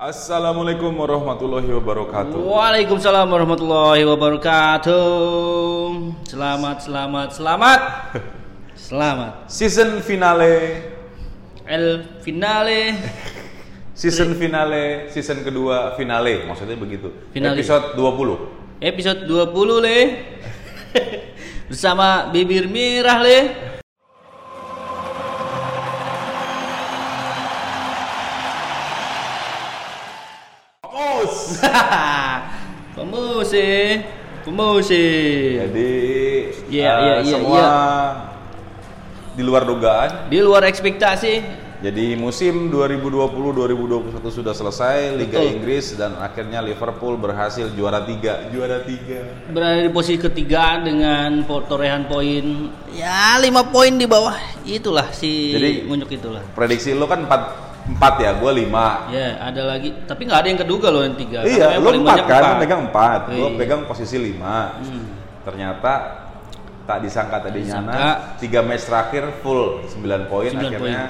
Assalamualaikum 0.00 0.96
warahmatullahi 0.96 1.68
wabarakatuh. 1.76 2.40
Waalaikumsalam 2.40 3.28
warahmatullahi 3.28 4.00
wabarakatuh. 4.08 4.96
Selamat, 6.24 6.80
selamat, 6.80 7.28
selamat. 7.36 7.80
Selamat. 8.88 9.44
Season 9.44 10.00
finale, 10.00 10.88
El 11.68 12.16
finale. 12.24 12.96
season 13.92 14.32
finale, 14.40 15.12
season 15.12 15.44
kedua 15.44 15.92
finale, 16.00 16.48
maksudnya 16.48 16.80
begitu. 16.80 17.12
Finale. 17.36 17.60
Episode 17.60 17.92
20. 17.92 18.80
Episode 18.80 19.20
20 19.28 19.84
le. 19.84 19.98
Bersama 21.68 22.32
bibir 22.32 22.72
merah 22.72 23.20
le. 23.20 23.69
Pemusi. 32.96 33.70
Pemusi. 34.44 35.06
Jadi 35.60 35.92
Iya, 36.70 36.90
eh, 36.90 37.02
iya, 37.02 37.14
iya, 37.26 37.32
semua 37.34 37.58
iya. 37.58 37.74
di 39.34 39.42
luar 39.42 39.62
dugaan. 39.66 40.10
Di 40.30 40.38
luar 40.38 40.62
ekspektasi. 40.70 41.68
Jadi 41.80 42.12
musim 42.12 42.68
2020-2021 42.68 44.20
sudah 44.28 44.52
selesai, 44.52 45.16
Liga 45.16 45.40
Betul. 45.40 45.48
Inggris 45.56 45.96
dan 45.96 46.12
akhirnya 46.20 46.60
Liverpool 46.60 47.16
berhasil 47.16 47.72
juara 47.72 48.04
tiga. 48.04 48.52
Juara 48.52 48.84
tiga. 48.84 49.24
Berada 49.48 49.80
di 49.80 49.88
posisi 49.88 50.20
ketiga 50.20 50.76
dengan 50.84 51.40
torehan 51.48 52.04
poin 52.04 52.68
ya 52.92 53.40
5 53.40 53.72
poin 53.72 53.96
di 53.96 54.04
bawah. 54.04 54.36
Itulah 54.68 55.08
si 55.16 55.56
Jadi- 55.56 55.88
Munyuk 55.88 56.12
itulah. 56.12 56.44
Prediksi 56.52 56.92
lo 56.92 57.08
kan 57.08 57.24
4 57.24 57.69
4 57.90 58.14
ya, 58.18 58.30
gua 58.34 58.52
5. 58.52 59.10
Ya, 59.10 59.28
ada 59.40 59.62
lagi. 59.66 59.90
Tapi 60.04 60.20
nggak 60.22 60.38
ada 60.38 60.48
yang 60.48 60.60
keduga 60.60 60.88
loh 60.88 61.02
yang 61.02 61.14
tiga. 61.14 61.42
Iya, 61.42 61.76
lo 61.76 61.90
empat 61.92 62.18
kan, 62.22 62.42
empat. 62.44 62.58
pegang 62.58 62.80
empat, 62.86 63.20
gue 63.28 63.36
Iya. 63.36 63.58
pegang 63.58 63.80
posisi 63.84 64.16
lima. 64.16 64.78
Hmm. 64.78 65.04
Ternyata 65.42 65.92
tak 66.82 66.98
disangka 67.00 67.38
tadinya 67.40 67.78
Disangka. 67.80 67.94
nah, 67.94 68.14
tiga 68.36 68.60
match 68.60 68.84
terakhir 68.84 69.24
full 69.40 69.82
9 69.86 70.26
poin 70.26 70.50
9 70.50 70.58
akhirnya. 70.60 71.02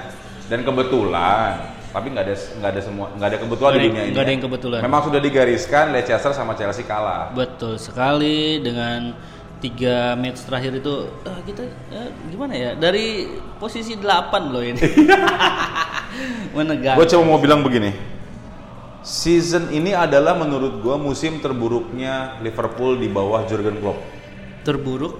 Dan 0.44 0.60
kebetulan, 0.60 1.50
tapi 1.88 2.06
nggak 2.10 2.24
ada 2.24 2.34
nggak 2.34 2.70
ada 2.70 2.80
semua 2.80 3.06
nggak 3.12 3.28
ada 3.28 3.38
kebetulan 3.38 3.70
Nggak 3.70 3.78
di 3.78 3.88
dunia 3.88 4.02
ini. 4.02 4.10
nggak 4.10 4.20
ada 4.20 4.26
ya. 4.26 4.34
yang 4.34 4.44
kebetulan. 4.44 4.80
Memang 4.82 5.00
sudah 5.02 5.20
digariskan 5.20 5.84
Leicester 5.90 6.32
sama 6.32 6.52
Chelsea 6.54 6.82
kalah. 6.82 7.30
Betul 7.30 7.76
sekali 7.76 8.58
dengan 8.58 9.14
tiga 9.58 10.16
match 10.16 10.40
terakhir 10.42 10.72
itu 10.74 10.94
eh, 11.20 11.40
kita 11.44 11.62
eh, 11.92 12.08
gimana 12.26 12.52
ya 12.52 12.70
dari 12.72 13.28
posisi 13.56 13.92
8 13.92 14.00
loh 14.48 14.64
ini 14.64 14.80
menegak 16.56 16.94
Gue 16.98 17.06
cuma 17.08 17.24
mau 17.24 17.40
bilang 17.40 17.62
begini. 17.64 17.92
Season 19.00 19.72
ini 19.72 19.96
adalah 19.96 20.36
menurut 20.36 20.84
gue 20.84 20.96
musim 21.00 21.40
terburuknya 21.40 22.36
Liverpool 22.44 23.00
di 23.00 23.08
bawah 23.08 23.48
Jurgen 23.48 23.80
Klopp. 23.80 24.00
terburuk 24.60 25.16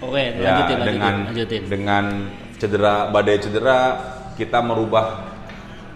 oke 0.00 0.16
ya 0.16 0.32
lanjutin 0.32 0.78
lanjutin 0.80 0.80
dengan 0.80 1.14
lanjutin 1.28 1.62
dengan 1.68 2.04
cedera 2.56 3.12
badai 3.12 3.36
cedera 3.36 3.78
kita 4.36 4.64
merubah 4.64 5.35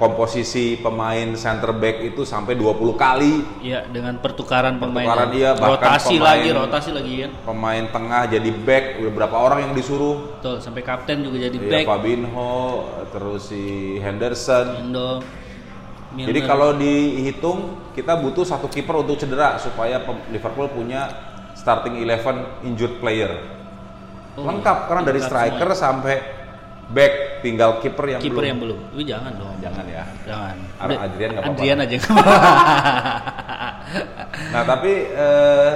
komposisi 0.00 0.80
pemain 0.80 1.36
center 1.36 1.76
back 1.76 2.00
itu 2.00 2.24
sampai 2.24 2.56
20 2.56 2.96
kali. 2.96 3.44
Ya 3.60 3.84
dengan 3.84 4.16
pertukaran 4.16 4.80
pemain 4.80 5.04
Pertukaran, 5.04 5.30
iya, 5.36 5.50
bahkan 5.52 5.76
rotasi 5.76 6.16
pemain- 6.16 6.24
lagi 6.24 6.48
rotasi 6.56 6.90
lagi 6.96 7.12
kan 7.20 7.30
pemain 7.44 7.84
tengah 7.92 8.22
jadi 8.32 8.50
back 8.64 8.84
udah 9.04 9.12
berapa 9.12 9.36
orang 9.36 9.58
yang 9.68 9.72
disuruh? 9.76 10.40
Betul 10.40 10.56
sampai 10.64 10.80
kapten 10.80 11.20
juga 11.20 11.36
jadi 11.36 11.58
ya, 11.60 11.68
back. 11.68 11.84
Fabinho 11.84 12.56
terus 13.12 13.52
si 13.52 13.62
Henderson. 14.00 14.88
Indo 14.88 15.20
jadi 16.10 16.40
kalau 16.42 16.74
dihitung 16.74 17.78
kita 17.94 18.18
butuh 18.18 18.42
satu 18.42 18.66
kiper 18.66 19.06
untuk 19.06 19.14
cedera 19.14 19.60
supaya 19.62 20.02
Liverpool 20.34 20.66
punya 20.66 21.06
starting 21.54 22.02
11 22.02 22.66
injured 22.66 22.98
player. 22.98 23.30
Oh, 24.34 24.42
lengkap 24.48 24.90
karena 24.90 25.02
dari 25.06 25.20
striker 25.22 25.70
sampai 25.76 26.16
back 26.90 27.12
tinggal 27.40 27.70
kiper 27.78 28.06
yang 28.08 28.20
kiper 28.20 28.36
belum. 28.36 28.48
yang 28.48 28.58
belum. 28.58 28.78
Jangan 29.02 29.32
dong. 29.34 29.56
Jangan 29.58 29.84
ya. 29.86 30.04
Jangan. 30.24 30.56
Ar- 30.76 31.00
Adrian 31.04 31.28
nggak 31.30 31.42
apa-apa. 31.42 31.56
Adrian 31.56 31.78
aja 31.78 31.96
Nah 34.50 34.62
tapi 34.64 34.92
eh, 35.08 35.74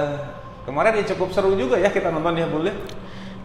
kemarin 0.63 0.91
ya 0.95 1.13
cukup 1.13 1.29
seru 1.29 1.53
juga 1.53 1.75
ya 1.75 1.89
kita 1.89 2.09
nonton 2.09 2.35
ya 2.35 2.47
boleh. 2.47 2.73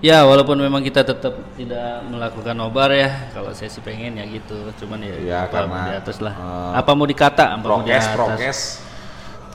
Ya? 0.01 0.25
Walaupun 0.25 0.57
memang 0.57 0.81
kita 0.81 1.03
tetap 1.03 1.37
tidak 1.55 2.01
melakukan 2.07 2.55
nobar 2.55 2.89
ya. 2.91 3.31
Kalau 3.31 3.53
saya 3.53 3.69
sih 3.69 3.81
pengen 3.81 4.17
ya 4.17 4.25
gitu. 4.27 4.57
Cuman 4.77 5.01
ya, 5.01 5.15
Ya, 5.19 5.39
apa 5.45 5.53
karena, 5.61 5.81
di 5.83 5.93
atas 5.99 6.17
lah. 6.19 6.35
eh, 6.35 6.73
Apa 6.77 6.91
mau 6.93 7.05
dikata 7.05 7.45
apa 7.51 7.61
mau 7.61 7.81
di 7.81 7.91
Prokes 7.91 8.01
atas. 8.03 8.15
prokes. 8.15 8.61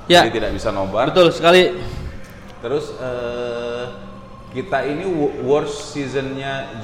Ya. 0.06 0.22
Jadi 0.22 0.38
tidak 0.38 0.52
bisa 0.54 0.70
nobar. 0.70 1.10
Betul 1.10 1.32
sekali. 1.32 1.74
Terus 2.62 2.94
eh, 2.96 3.84
kita 4.54 4.86
ini 4.86 5.04
wo- 5.04 5.36
worst 5.44 5.92
seasonnya 5.92 6.80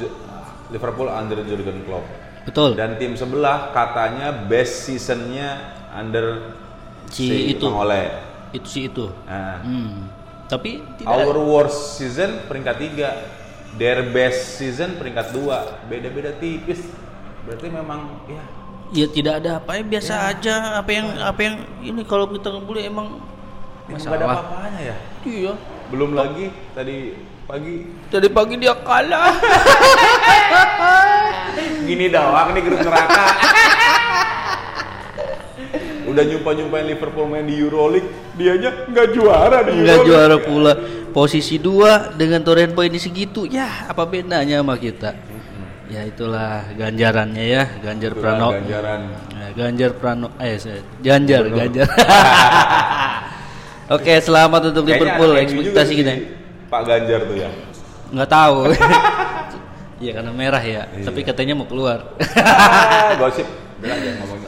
Liverpool 0.71 1.11
under 1.11 1.43
Jurgen 1.43 1.83
Klopp. 1.85 2.07
Betul. 2.47 2.73
Dan 2.73 2.97
tim 2.97 3.13
sebelah 3.13 3.69
katanya 3.75 4.33
best 4.33 4.89
seasonnya 4.89 5.77
under 5.93 6.55
Si 7.11 7.51
itu. 7.51 7.67
Mang 7.67 7.83
Ole. 7.85 8.03
Itu 8.55 8.67
sih 8.67 8.87
itu. 8.87 9.11
Nah, 9.27 9.59
hmm. 9.61 9.95
Tapi 10.47 10.83
tidak 10.99 11.11
Our 11.11 11.37
worst 11.39 11.95
season 11.95 12.43
peringkat 12.47 12.75
3 12.75 13.79
Their 13.79 14.11
best 14.11 14.59
season 14.59 14.99
peringkat 14.99 15.31
2 15.31 15.87
Beda-beda 15.91 16.31
tipis. 16.35 16.87
Berarti 17.47 17.67
memang 17.71 18.23
ya. 18.27 18.43
Ya 18.91 19.07
tidak 19.07 19.39
ada 19.39 19.63
apa 19.63 19.79
ya 19.79 19.83
biasa 19.87 20.11
Ya. 20.11 20.31
aja. 20.35 20.55
Apa 20.79 20.91
yang 20.91 21.07
apa 21.19 21.39
yang 21.39 21.55
ini 21.79 22.01
kalau 22.03 22.27
kita 22.27 22.51
ngebully 22.51 22.87
emang 22.87 23.23
gak 23.87 23.95
ada 23.95 23.95
masalah 23.95 24.15
apa-apanya 24.19 24.79
ya? 24.83 24.95
Iya. 25.23 25.53
Belum 25.91 26.11
lagi 26.15 26.51
tadi 26.75 27.15
pagi. 27.51 27.83
Tadi 28.07 28.27
pagi 28.31 28.55
dia 28.55 28.71
kalah. 28.79 29.35
Gini 31.87 32.07
doang 32.07 32.55
nih 32.55 32.61
grup 32.63 32.79
neraka. 32.79 33.23
Udah 36.07 36.23
nyumpah-nyumpahin 36.27 36.85
Liverpool 36.91 37.23
main 37.23 37.47
di 37.47 37.55
Euroleague 37.55 38.35
Dianya 38.35 38.83
nggak 38.83 39.15
juara 39.15 39.63
di 39.63 39.79
Euroleague. 39.79 40.07
juara 40.07 40.37
pula. 40.43 40.73
Posisi 41.11 41.59
2 41.59 42.19
dengan 42.19 42.39
toren 42.43 42.71
poin 42.71 42.91
segitu 42.95 43.43
Ya 43.47 43.67
apa 43.87 44.07
bedanya 44.07 44.63
sama 44.63 44.75
kita? 44.79 45.15
Ya 45.91 46.07
itulah 46.07 46.63
ganjarannya 46.75 47.43
ya 47.43 47.63
Ganjar 47.83 48.11
Itulah 48.15 48.23
Prano. 48.23 48.47
ganjaran. 48.55 48.99
Ya, 49.11 49.47
Ganjar 49.55 49.91
Prano 49.99 50.27
Eh 50.39 50.55
Ganjar 51.03 51.43
Ganjar 51.51 51.87
Oke 53.99 54.13
selamat 54.23 54.71
untuk 54.71 54.87
Liverpool 54.87 55.35
ekspektasi 55.35 55.91
sih, 55.91 55.95
kita 55.99 56.11
Pak 56.71 56.81
Ganjar 56.87 57.27
tuh 57.27 57.35
ya? 57.35 57.49
Nggak 58.09 58.29
tahu. 58.29 58.57
Iya 60.01 60.17
karena 60.17 60.33
merah 60.33 60.57
ya. 60.57 60.89
Iya. 60.89 61.05
Tapi 61.05 61.21
katanya 61.21 61.53
mau 61.53 61.69
keluar. 61.69 62.17
Ah, 62.33 63.13
Gosip. 63.21 63.45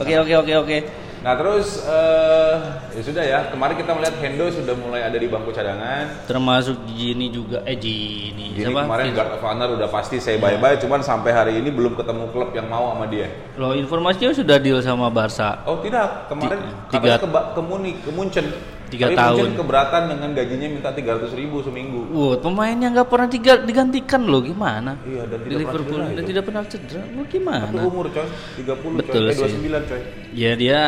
Oke 0.02 0.18
oke 0.18 0.34
oke 0.34 0.52
oke. 0.66 0.78
Nah 1.22 1.38
terus 1.38 1.78
eh, 1.86 2.54
ya 2.90 3.02
sudah 3.06 3.22
ya. 3.22 3.38
Kemarin 3.54 3.78
kita 3.78 3.94
melihat 3.94 4.18
Hendo 4.18 4.50
sudah 4.50 4.74
mulai 4.74 5.06
ada 5.06 5.14
di 5.14 5.30
bangku 5.30 5.54
cadangan. 5.54 6.26
Termasuk 6.26 6.74
Gini 6.90 7.30
juga. 7.30 7.62
Eh 7.62 7.78
Gini. 7.78 8.50
Gini 8.50 8.66
Siapa? 8.66 8.82
kemarin 8.82 9.04
Fitz. 9.06 9.14
Guard 9.14 9.30
of 9.30 9.42
Honor 9.46 9.68
udah 9.78 9.86
pasti 9.86 10.18
saya 10.18 10.42
bye 10.42 10.58
bye, 10.58 10.74
cuman 10.74 11.06
sampai 11.06 11.30
hari 11.30 11.54
ini 11.54 11.70
belum 11.70 11.94
ketemu 11.94 12.34
klub 12.34 12.50
yang 12.50 12.66
mau 12.66 12.90
sama 12.90 13.06
dia. 13.06 13.30
Loh 13.54 13.78
informasinya 13.78 14.34
sudah 14.34 14.58
deal 14.58 14.82
sama 14.82 15.06
Barca. 15.06 15.62
Oh 15.64 15.78
tidak, 15.78 16.26
kemarin 16.26 16.58
tiga- 16.90 17.22
ke, 17.22 17.30
ke 17.30 17.62
Munich, 17.62 18.02
ke 18.02 18.10
Munchen. 18.10 18.50
Tiga 18.92 19.10
Tapi 19.10 19.16
tahun. 19.16 19.38
Munchen 19.40 19.56
keberatan 19.58 20.02
dengan 20.12 20.30
gajinya 20.36 20.68
minta 20.68 20.90
300 20.92 21.32
ribu 21.34 21.56
seminggu. 21.64 22.00
Wow, 22.12 22.36
pemainnya 22.38 22.88
nggak 22.92 23.08
pernah 23.08 23.28
tiga, 23.32 23.52
digantikan 23.64 24.22
loh 24.28 24.44
gimana? 24.44 25.00
Iya, 25.02 25.24
dan 25.24 25.38
di 25.40 25.48
tidak 25.48 25.56
pernah 25.56 25.60
Liverpool 25.64 26.00
cedera 26.00 26.14
dan 26.14 26.22
tidak 26.28 26.42
pernah 26.44 26.62
cedera. 26.68 27.02
Tapi 27.02 27.24
gimana? 27.32 27.80
umur 27.82 28.06
coy, 28.12 28.26
30 28.60 29.00
Betul 29.00 29.22
coy, 29.32 29.32
eh. 29.32 29.50
29 29.56 29.90
coy. 29.90 30.00
Ya 30.36 30.52
dia 30.54 30.80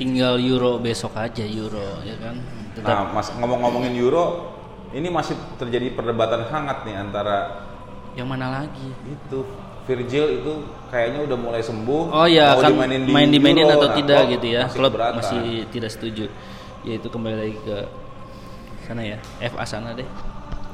tinggal 0.00 0.34
Euro 0.40 0.80
besok 0.80 1.12
aja 1.14 1.44
Euro 1.44 2.00
ya 2.02 2.16
kan. 2.18 2.36
Tetap 2.72 2.88
Nah, 2.88 3.04
Mas 3.12 3.28
ngomong-ngomongin 3.36 3.92
Euro, 4.00 4.24
ini 4.96 5.08
masih 5.12 5.36
terjadi 5.60 5.92
perdebatan 5.92 6.48
hangat 6.48 6.88
nih 6.88 6.96
antara 6.96 7.68
yang 8.12 8.28
mana 8.28 8.60
lagi? 8.60 8.92
itu 9.08 9.40
Virgil 9.82 10.38
itu 10.38 10.52
kayaknya 10.94 11.26
udah 11.26 11.36
mulai 11.38 11.62
sembuh. 11.64 12.02
Oh 12.14 12.28
ya 12.28 12.54
mau 12.54 12.62
kan 12.62 12.70
dimainin 12.70 13.02
di 13.02 13.10
main 13.10 13.28
dimainin 13.28 13.66
Euro. 13.66 13.76
atau 13.82 13.88
Nah, 13.90 13.96
tidak 13.98 14.20
Klopp 14.22 14.32
gitu 14.38 14.46
ya. 14.46 14.62
masih 14.62 14.78
Klub 14.78 14.92
masih 14.94 15.42
tidak 15.74 15.90
setuju. 15.90 16.24
Ya 16.82 16.98
itu 16.98 17.06
kembali 17.06 17.36
lagi 17.38 17.56
ke 17.62 17.76
sana 18.86 19.02
ya. 19.06 19.18
FA 19.38 19.64
sana 19.66 19.94
deh. 19.94 20.06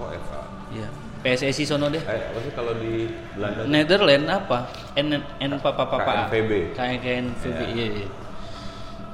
Kok 0.01 0.09
FA? 0.25 0.41
Ya. 0.73 0.89
PSSI 1.19 1.65
sono 1.67 1.91
deh. 1.91 2.01
Eh, 2.01 2.53
kalau 2.55 2.73
di 2.79 3.11
Belanda? 3.35 3.67
Netherlands 3.67 4.29
apa? 4.31 4.59
N 4.97 5.19
N 5.21 5.51
papa 5.61 5.85
papa. 5.85 6.31
KNVB. 6.31 6.79
KNVB. 6.79 7.61
Ya. 7.61 7.69
Iya. 7.75 7.87
iya. 7.93 8.09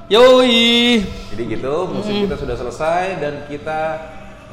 Yoi. 0.05 1.01
Jadi 1.33 1.43
gitu, 1.49 1.75
musim 1.89 2.29
kita 2.29 2.37
sudah 2.37 2.57
selesai 2.61 3.25
dan 3.25 3.49
kita 3.49 3.81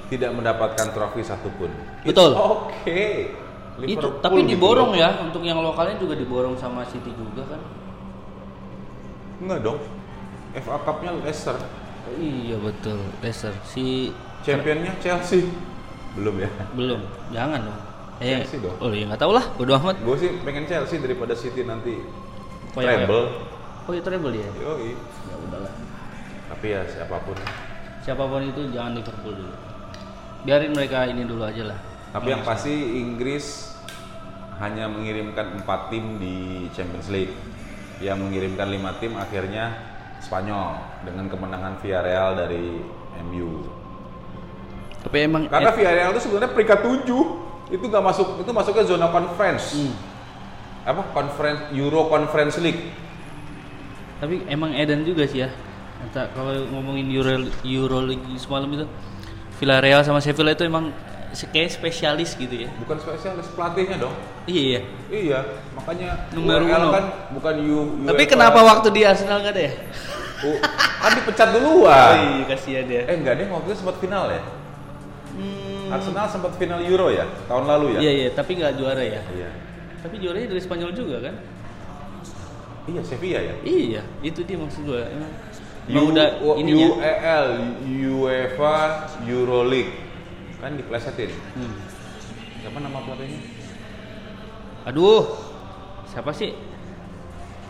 tidak 0.08 0.32
mendapatkan 0.32 0.88
trofi 0.96 1.22
satupun. 1.28 1.68
It's 2.02 2.16
Betul. 2.16 2.32
Oke. 2.40 3.36
Itu 3.82 4.00
Liverpool 4.00 4.24
tapi 4.24 4.40
diborong 4.48 4.92
ya 4.96 5.20
untuk 5.24 5.44
yang 5.44 5.60
lokalnya 5.60 6.00
juga 6.00 6.16
diborong 6.16 6.56
sama 6.56 6.88
City 6.88 7.12
juga 7.12 7.44
kan. 7.52 7.62
Enggak 9.44 9.60
dong. 9.60 9.80
FA 10.56 10.78
Cup-nya 10.88 11.12
Leicester. 11.20 11.56
Iya 12.20 12.58
betul, 12.60 13.00
Leicester 13.22 13.54
si 13.64 14.12
Championnya 14.42 14.92
Chelsea. 15.00 15.48
Belum 16.18 16.36
ya? 16.42 16.50
belum, 16.76 17.00
jangan 17.32 17.60
dong. 17.64 17.80
Eh, 18.20 18.44
Chelsea 18.44 18.60
dong. 18.60 18.76
oh 18.84 18.92
iya 18.92 19.06
nggak 19.08 19.22
tahu 19.22 19.32
lah, 19.32 19.46
bodo 19.56 19.72
amat. 19.80 19.96
Gue 20.04 20.18
sih 20.20 20.30
pengen 20.44 20.66
Chelsea 20.68 21.00
daripada 21.00 21.34
City 21.34 21.64
nanti 21.64 22.04
Koyak-koyak. 22.76 23.08
treble. 23.08 23.26
Oh 23.88 23.92
iya 23.96 24.02
treble 24.04 24.34
ya. 24.36 24.50
Yoi. 24.60 24.92
Ya 24.94 25.36
udahlah. 25.40 25.74
Tapi 26.52 26.66
ya 26.68 26.82
siapa 26.86 27.16
pun. 27.24 27.38
Siapa 28.02 28.24
pun 28.28 28.42
itu 28.44 28.62
jangan 28.76 28.92
Liverpool 28.98 29.36
dulu. 29.40 29.56
Biarin 30.42 30.74
mereka 30.74 31.06
ini 31.06 31.24
dulu 31.24 31.46
aja 31.46 31.64
lah. 31.70 31.80
Tapi 32.12 32.28
yang 32.28 32.44
pasti 32.44 32.74
Inggris 32.98 33.72
hanya 34.60 34.90
mengirimkan 34.92 35.62
empat 35.62 35.90
tim 35.94 36.18
di 36.18 36.68
Champions 36.74 37.08
League. 37.08 37.34
Yang 38.02 38.18
mengirimkan 38.26 38.68
lima 38.68 38.98
tim 38.98 39.14
akhirnya 39.14 39.91
Spanyol 40.22 40.78
dengan 41.02 41.26
kemenangan 41.28 41.82
Villarreal 41.82 42.38
dari 42.38 42.78
MU. 43.26 43.66
Tapi 45.02 45.18
emang 45.26 45.50
Karena 45.50 45.74
Villarreal 45.74 46.14
itu 46.14 46.22
sebenarnya 46.30 46.52
peringkat 46.54 46.80
7 46.86 47.74
itu 47.74 47.86
nggak 47.90 48.04
masuk 48.06 48.28
itu 48.46 48.52
masuknya 48.54 48.84
zona 48.86 49.08
conference. 49.10 49.74
Hmm. 49.74 49.94
Apa 50.86 51.02
conference 51.14 51.62
Euro 51.74 52.10
Conference 52.10 52.58
League. 52.62 52.82
tapi 54.22 54.46
emang 54.46 54.70
Eden 54.78 55.02
juga 55.02 55.26
sih 55.26 55.42
ya. 55.42 55.50
Entah 56.06 56.30
kalau 56.38 56.54
ngomongin 56.70 57.10
Euro 57.10 57.42
Euroleague 57.66 58.38
semalam 58.38 58.70
itu 58.70 58.86
Villarreal 59.58 60.06
sama 60.06 60.22
Sevilla 60.22 60.54
itu 60.54 60.62
emang 60.62 60.94
kayak 61.32 61.70
spesialis 61.72 62.36
gitu 62.36 62.68
ya. 62.68 62.70
Bukan 62.80 62.98
spesialis 63.00 63.48
pelatihnya 63.52 63.98
dong. 63.98 64.16
Iya 64.46 64.62
iya. 64.62 64.80
Iya, 65.08 65.40
makanya 65.74 66.10
URL 66.32 66.68
uno. 66.68 66.90
kan 66.92 67.04
bukan 67.32 67.54
U, 67.62 67.78
Tapi 68.06 68.24
UEFA. 68.24 68.32
kenapa 68.32 68.60
waktu 68.62 68.88
di 68.92 69.02
Arsenal 69.04 69.40
nggak 69.40 69.54
ada 69.56 69.64
ya? 69.64 69.74
U- 70.42 70.62
kan 71.02 71.12
dipecat 71.14 71.50
duluan. 71.54 72.16
iya 72.18 72.44
kasihan 72.46 72.86
dia. 72.86 73.02
Eh 73.06 73.16
enggak 73.16 73.34
deh, 73.38 73.48
waktu 73.48 73.68
itu 73.70 73.78
sempat 73.80 73.96
final 73.98 74.26
ya. 74.28 74.42
Hmm, 75.32 75.88
Arsenal 75.90 76.28
sempat 76.28 76.52
final 76.56 76.80
Euro 76.84 77.08
ya 77.08 77.24
tahun 77.48 77.64
lalu 77.66 77.86
ya. 77.96 78.00
Iya 78.04 78.12
iya, 78.12 78.30
tapi 78.36 78.52
nggak 78.60 78.74
juara 78.76 79.04
ya. 79.04 79.22
Iya. 79.32 79.50
Tapi 80.02 80.16
juaranya 80.18 80.48
dari 80.52 80.62
Spanyol 80.62 80.92
juga 80.92 81.18
kan? 81.22 81.36
Iya, 82.90 83.02
Sevilla 83.06 83.40
ya. 83.40 83.56
Iya, 83.62 84.02
itu 84.20 84.42
dia 84.42 84.58
maksud 84.58 84.84
gua. 84.84 85.06
Emang, 85.06 85.32
U, 85.92 86.10
udah 86.14 86.28
ininya. 86.58 86.88
UEL 86.98 87.46
UEFA 88.18 88.78
Euroleague 89.24 89.94
kan 90.62 90.78
diplesetin. 90.78 91.32
Hmm. 91.58 91.74
Siapa 92.62 92.78
nama 92.78 93.02
pelatihnya? 93.02 93.42
Aduh, 94.86 95.34
siapa 96.08 96.30
sih? 96.32 96.54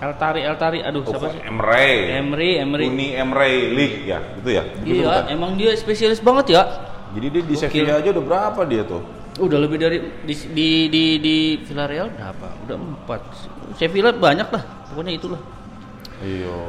Eltari, 0.02 0.42
Eltari, 0.42 0.80
aduh 0.82 1.06
Oh, 1.06 1.14
siapa 1.14 1.30
sih? 1.30 1.40
Emre. 1.46 2.10
Emery, 2.18 2.58
Emery. 2.58 2.86
Uni 2.90 3.08
Emre 3.14 3.70
League 3.70 4.02
ya, 4.04 4.20
itu 4.36 4.50
ya. 4.50 4.64
Itu 4.82 4.86
Iya, 4.98 5.06
bukan? 5.08 5.24
emang 5.30 5.52
dia 5.56 5.72
spesialis 5.78 6.20
banget 6.20 6.58
ya. 6.58 6.62
Jadi 7.14 7.28
dia 7.30 7.44
di 7.44 7.54
Gokil. 7.54 7.62
Sevilla 7.62 7.94
aja 8.02 8.10
udah 8.10 8.26
berapa 8.26 8.62
dia 8.66 8.82
tuh? 8.84 9.02
Udah 9.38 9.60
lebih 9.62 9.78
dari 9.80 9.98
di 10.26 10.34
di 10.52 10.68
di, 10.90 11.04
di 11.22 11.36
Villarreal 11.64 12.12
berapa? 12.12 12.48
Udah 12.66 12.76
empat. 12.76 13.22
Sevilla 13.78 14.10
banyak 14.12 14.48
lah, 14.50 14.64
pokoknya 14.90 15.14
itulah. 15.16 15.42
Iya. 16.20 16.60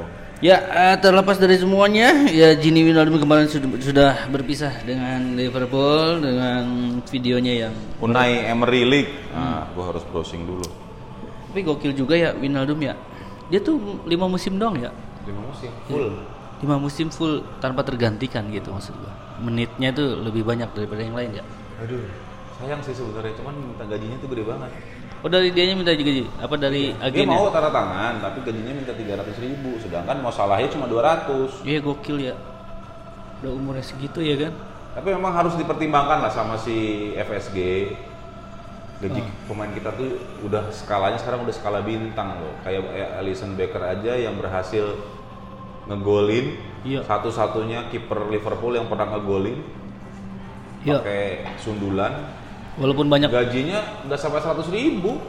Ya 0.43 0.59
eh, 0.59 0.97
terlepas 0.99 1.39
dari 1.39 1.55
semuanya, 1.55 2.27
ya 2.27 2.51
Gini 2.59 2.83
Wijnaldum 2.83 3.23
kemarin 3.23 3.47
sudah, 3.47 3.79
sudah 3.79 4.13
berpisah 4.27 4.75
dengan 4.83 5.39
Liverpool 5.39 6.19
dengan 6.19 6.99
videonya 7.07 7.53
yang. 7.71 7.75
Unai 8.03 8.51
Emery 8.51 8.83
League. 8.83 9.13
Hmm. 9.31 9.39
Nah, 9.39 9.63
gua 9.71 9.95
harus 9.95 10.03
browsing 10.11 10.43
dulu. 10.43 10.67
Tapi 11.47 11.63
gokil 11.63 11.95
juga 11.95 12.19
ya 12.19 12.35
Wijnaldum 12.35 12.75
ya. 12.83 12.99
Dia 13.55 13.63
tuh 13.63 14.03
lima 14.03 14.27
musim 14.27 14.59
dong 14.59 14.83
ya. 14.83 14.91
Lima 15.31 15.47
musim 15.47 15.71
full. 15.87 16.11
Lima 16.59 16.75
musim 16.75 17.07
full 17.15 17.47
tanpa 17.63 17.87
tergantikan 17.87 18.51
gitu 18.51 18.75
maksud 18.75 18.99
gua. 18.99 19.15
Menitnya 19.39 19.95
tuh 19.95 20.27
lebih 20.27 20.43
banyak 20.43 20.75
daripada 20.75 21.07
yang 21.07 21.15
lain 21.15 21.39
ya. 21.39 21.45
Aduh, 21.87 22.03
sayang 22.59 22.83
sih 22.83 22.91
sebenarnya, 22.99 23.39
cuman 23.39 23.55
minta 23.63 23.87
gajinya 23.87 24.19
tuh 24.19 24.27
gede 24.35 24.43
banget. 24.43 24.71
Oh 25.23 25.31
dari 25.31 25.55
dianya 25.55 25.79
minta 25.79 25.95
gaji 25.95 26.27
apa 26.43 26.55
dari 26.59 26.91
Dia 26.91 27.07
agennya? 27.07 27.39
mau 27.39 27.47
tanda 27.49 27.71
tangan, 27.71 28.19
tapi 28.19 28.43
gajinya 28.43 28.75
minta 28.75 28.91
300 28.91 29.39
ribu, 29.39 29.79
sedangkan 29.79 30.19
mau 30.19 30.35
salahnya 30.35 30.67
cuma 30.67 30.91
200. 30.91 31.63
Iya 31.63 31.79
gokil 31.79 32.19
ya. 32.19 32.35
Udah 33.39 33.51
umurnya 33.55 33.87
segitu 33.87 34.19
ya 34.19 34.35
kan? 34.35 34.53
Tapi 34.93 35.09
memang 35.15 35.31
harus 35.33 35.55
dipertimbangkan 35.55 36.27
lah 36.27 36.29
sama 36.29 36.59
si 36.59 36.75
FSG. 37.15 37.59
Gaji 38.99 39.19
Hmm. 39.19 39.35
pemain 39.47 39.71
kita 39.71 39.95
tuh 39.95 40.11
udah 40.43 40.71
skalanya 40.71 41.19
sekarang 41.19 41.43
udah 41.43 41.55
skala 41.55 41.83
bintang 41.83 42.39
loh. 42.39 42.55
Kayak 42.63 42.83
Alisson 43.19 43.55
Becker 43.55 43.83
aja 43.83 44.15
yang 44.15 44.35
berhasil 44.37 44.95
ngegolin 45.87 46.59
Iya. 46.83 47.03
satu-satunya 47.03 47.91
kiper 47.91 48.27
Liverpool 48.27 48.75
yang 48.75 48.87
pernah 48.87 49.07
ngegolin 49.09 49.59
Iya. 50.83 50.99
pakai 50.99 51.25
sundulan. 51.59 52.42
Walaupun 52.81 53.07
banyak 53.09 53.29
Gajinya 53.29 54.09
nggak 54.09 54.17
sampai 54.17 54.41
100 54.41 54.65
ribu, 54.73 55.21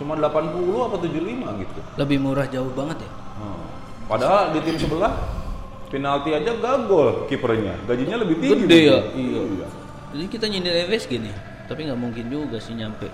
cuma 0.00 0.16
80 0.16 0.56
apa 0.80 0.96
75 0.96 1.60
gitu. 1.60 1.80
lebih 2.00 2.18
murah 2.20 2.46
jauh 2.48 2.72
banget 2.72 3.04
ya. 3.04 3.10
Hmm. 3.36 3.60
Padahal 4.08 4.56
di 4.56 4.60
tim 4.64 4.76
sebelah 4.80 5.12
penalti 5.86 6.30
aja 6.32 6.50
gak 6.56 6.76
gol 6.88 7.28
kipernya, 7.28 7.76
gajinya 7.84 8.16
lebih 8.24 8.36
tinggi. 8.40 8.64
Gede 8.64 8.80
ya? 8.80 8.98
mungkin. 9.12 9.44
Iya. 9.60 9.66
Jadi 10.16 10.24
kita 10.32 10.44
nyindir 10.48 10.74
FSG 10.88 11.12
nih, 11.20 11.34
tapi 11.68 11.80
nggak 11.84 12.00
mungkin 12.00 12.24
juga 12.32 12.56
sih 12.56 12.72
nyampe. 12.72 13.12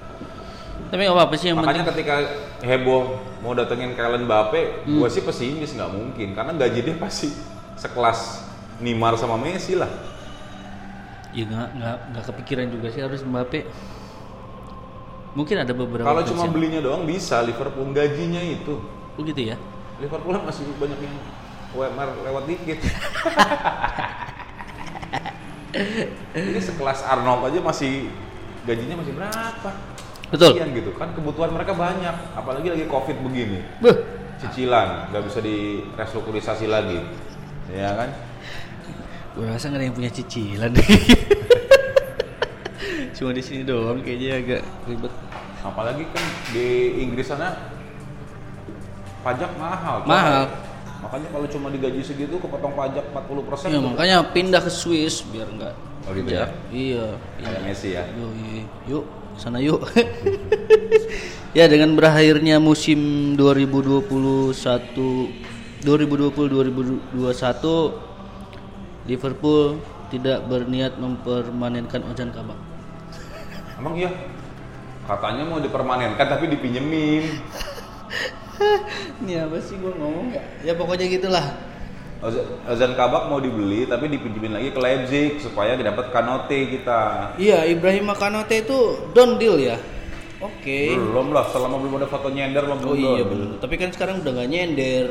Tapi 0.88 1.00
nggak 1.02 1.16
apa-apa 1.16 1.34
sih 1.34 1.50
yang 1.50 1.58
Makanya 1.58 1.88
penting. 1.88 2.06
ketika 2.06 2.14
heboh 2.62 3.02
mau 3.42 3.52
datengin 3.56 3.96
Kylian 3.96 4.28
Mbappe, 4.28 4.86
gua 4.86 5.08
sih 5.10 5.22
pesimis 5.24 5.74
nggak 5.74 5.90
mungkin 5.90 6.28
karena 6.36 6.52
gaji 6.54 6.80
dia 6.84 6.96
pasti 7.00 7.32
sekelas 7.74 8.46
Neymar 8.78 9.18
sama 9.18 9.34
Messi 9.40 9.74
lah. 9.74 9.88
Ya 11.32 11.44
nggak 11.48 11.68
nggak 11.80 11.96
nggak 12.12 12.24
kepikiran 12.28 12.66
juga 12.68 12.86
sih 12.92 13.00
harus 13.00 13.24
Mbappe. 13.24 13.64
Mungkin 15.32 15.56
ada 15.64 15.72
beberapa. 15.72 16.04
Kalau 16.04 16.22
cuma 16.28 16.44
yang- 16.44 16.52
belinya 16.52 16.80
doang 16.84 17.08
bisa 17.08 17.40
Liverpool 17.40 17.88
gajinya 17.90 18.40
itu. 18.40 18.76
Oh 19.16 19.22
gitu 19.24 19.40
ya. 19.40 19.56
Liverpool 19.96 20.36
masih 20.44 20.68
banyak 20.76 20.98
yang 21.00 21.14
UMR 21.72 22.08
lewat 22.20 22.44
dikit. 22.44 22.78
Ini 26.32 26.60
sekelas 26.60 27.00
Arnold 27.08 27.48
aja 27.48 27.60
masih 27.64 28.12
gajinya 28.68 29.00
masih 29.00 29.12
berapa? 29.16 29.70
Betul. 30.28 30.52
Kasian 30.56 30.68
gitu 30.72 30.90
kan 30.96 31.12
kebutuhan 31.12 31.52
mereka 31.52 31.72
banyak, 31.72 32.12
apalagi 32.36 32.68
lagi 32.72 32.84
covid 32.88 33.16
begini. 33.20 33.64
Beuh. 33.80 33.96
Cicilan 34.36 35.08
nggak 35.12 35.22
bisa 35.28 35.38
direstrukturisasi 35.40 36.66
lagi, 36.66 36.98
ya 37.70 37.94
kan? 37.94 38.10
Gue 39.32 39.48
rasa 39.48 39.72
nggak 39.72 39.80
ada 39.80 39.86
yang 39.88 39.96
punya 39.96 40.10
cicilan. 40.12 40.72
Cuma 43.16 43.30
di 43.32 43.42
sini 43.44 43.62
doang 43.64 44.04
kayaknya 44.04 44.30
agak 44.44 44.62
ribet. 44.84 45.12
Apalagi 45.62 46.04
kan 46.12 46.24
di 46.52 47.00
Inggris 47.06 47.32
sana 47.32 47.56
pajak 49.24 49.56
mahal. 49.56 50.04
Mahal. 50.04 50.44
Makanya 51.02 51.34
kalau 51.34 51.46
cuma 51.50 51.66
digaji 51.66 51.98
segitu 52.02 52.38
kepotong 52.38 52.78
pajak 52.78 53.02
40% 53.10 53.48
persen. 53.48 53.74
Ya 53.74 53.80
makanya 53.82 54.22
pindah 54.30 54.62
ke 54.62 54.70
Swiss 54.70 55.26
biar 55.26 55.50
nggak. 55.50 55.74
Oh 56.06 56.14
gitu 56.14 56.30
kerja. 56.30 56.46
ya? 56.46 56.48
Iya. 56.70 57.06
Kayak 57.42 57.60
Messi 57.66 57.90
ya. 57.94 58.02
Yuk, 58.14 58.30
yuk, 58.90 59.04
sana 59.38 59.58
yuk. 59.62 59.86
ya 61.58 61.66
dengan 61.70 61.94
berakhirnya 61.94 62.58
musim 62.62 63.34
2021 63.38 64.50
2020-2021 65.82 68.11
Liverpool 69.04 69.82
tidak 70.08 70.46
berniat 70.46 70.94
mempermanenkan 70.96 72.04
Ozan 72.06 72.30
Kabak. 72.30 72.58
Emang 73.80 73.98
iya? 73.98 74.10
Katanya 75.02 75.42
mau 75.42 75.58
dipermanenkan 75.58 76.22
tapi 76.22 76.46
dipinjemin. 76.46 77.24
Ini 79.22 79.48
apa 79.48 79.58
sih 79.58 79.74
gua 79.82 79.90
ngomong 79.98 80.30
ya? 80.30 80.42
Ya 80.62 80.72
pokoknya 80.78 81.10
gitulah. 81.10 81.46
Oz- 82.22 82.46
Ozan 82.70 82.94
Kabak 82.94 83.26
mau 83.26 83.42
dibeli 83.42 83.90
tapi 83.90 84.06
dipinjemin 84.06 84.54
lagi 84.54 84.70
ke 84.70 84.78
Leipzig 84.78 85.42
supaya 85.42 85.74
dapat 85.74 86.14
Kanote 86.14 86.70
kita. 86.70 87.34
Iya, 87.34 87.66
Ibrahim 87.66 88.14
Kanote 88.14 88.62
itu 88.62 88.78
don 89.10 89.42
deal 89.42 89.58
ya. 89.58 89.74
Oke. 90.38 90.94
Belum 90.94 91.30
lah, 91.34 91.46
selama 91.50 91.78
belum 91.78 91.98
ada 92.02 92.06
foto 92.06 92.30
nyender 92.30 92.62
belum 92.66 92.78
Oh 92.82 92.94
belum. 92.94 92.98
iya 92.98 93.22
bener. 93.26 93.48
Tapi 93.58 93.74
kan 93.74 93.90
sekarang 93.90 94.22
udah 94.22 94.30
nggak 94.38 94.50
nyender. 94.50 95.06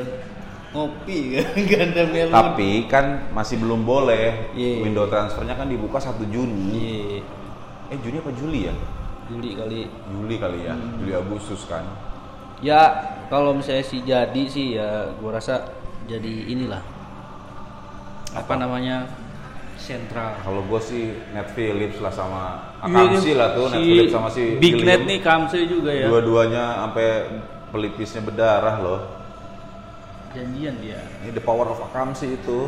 Ngopi 0.72 1.36
kan, 1.70 1.88
ada 1.92 2.04
melon. 2.08 2.32
Tapi 2.32 2.70
kan 2.88 3.28
masih 3.30 3.60
belum 3.60 3.84
boleh. 3.84 4.52
Iya. 4.56 4.80
Window 4.80 5.04
transfernya 5.06 5.52
kan 5.52 5.68
dibuka 5.68 6.00
1 6.00 6.24
Juni. 6.26 6.72
Iya, 6.72 7.20
Eh 7.92 7.98
Juni 8.00 8.16
apa 8.18 8.32
Juli 8.32 8.60
ya? 8.64 8.74
Juli 9.28 9.50
kali. 9.52 9.84
Juli 10.08 10.36
kali 10.40 10.58
ya, 10.64 10.72
Hmm. 10.72 10.96
Juli 10.98 11.12
Agustus 11.12 11.68
kan. 11.68 11.84
Ya 12.64 12.80
kalau 13.28 13.52
misalnya 13.52 13.84
sih 13.84 14.00
jadi 14.00 14.42
sih 14.48 14.78
ya 14.78 15.12
gua 15.20 15.36
rasa 15.36 15.66
jadi 16.08 16.48
inilah 16.48 16.80
apa, 18.32 18.54
namanya 18.56 19.04
sentral. 19.76 20.40
Kalau 20.40 20.62
gue 20.64 20.80
sih 20.80 21.04
Net 21.34 21.52
Phillips 21.52 22.00
lah 22.00 22.08
sama 22.08 22.42
Iya, 22.80 23.12
Akamsi 23.12 23.32
lah 23.34 23.48
tuh, 23.52 23.66
Net 23.68 23.82
Phillips 23.82 24.12
sama 24.14 24.28
si 24.30 24.56
Big 24.56 24.78
William. 24.78 24.88
Net 24.88 25.02
nih 25.04 25.20
Kamse 25.20 25.58
juga 25.66 25.90
ya. 25.92 26.06
Dua-duanya 26.08 26.64
sampai 26.80 27.06
pelipisnya 27.68 28.22
berdarah 28.22 28.76
loh. 28.80 29.00
Janjian 30.32 30.74
dia 30.78 31.00
Ini 31.20 31.30
the 31.30 31.40
power 31.40 31.66
of 31.66 31.80
akamsi 31.82 32.34
itu. 32.34 32.66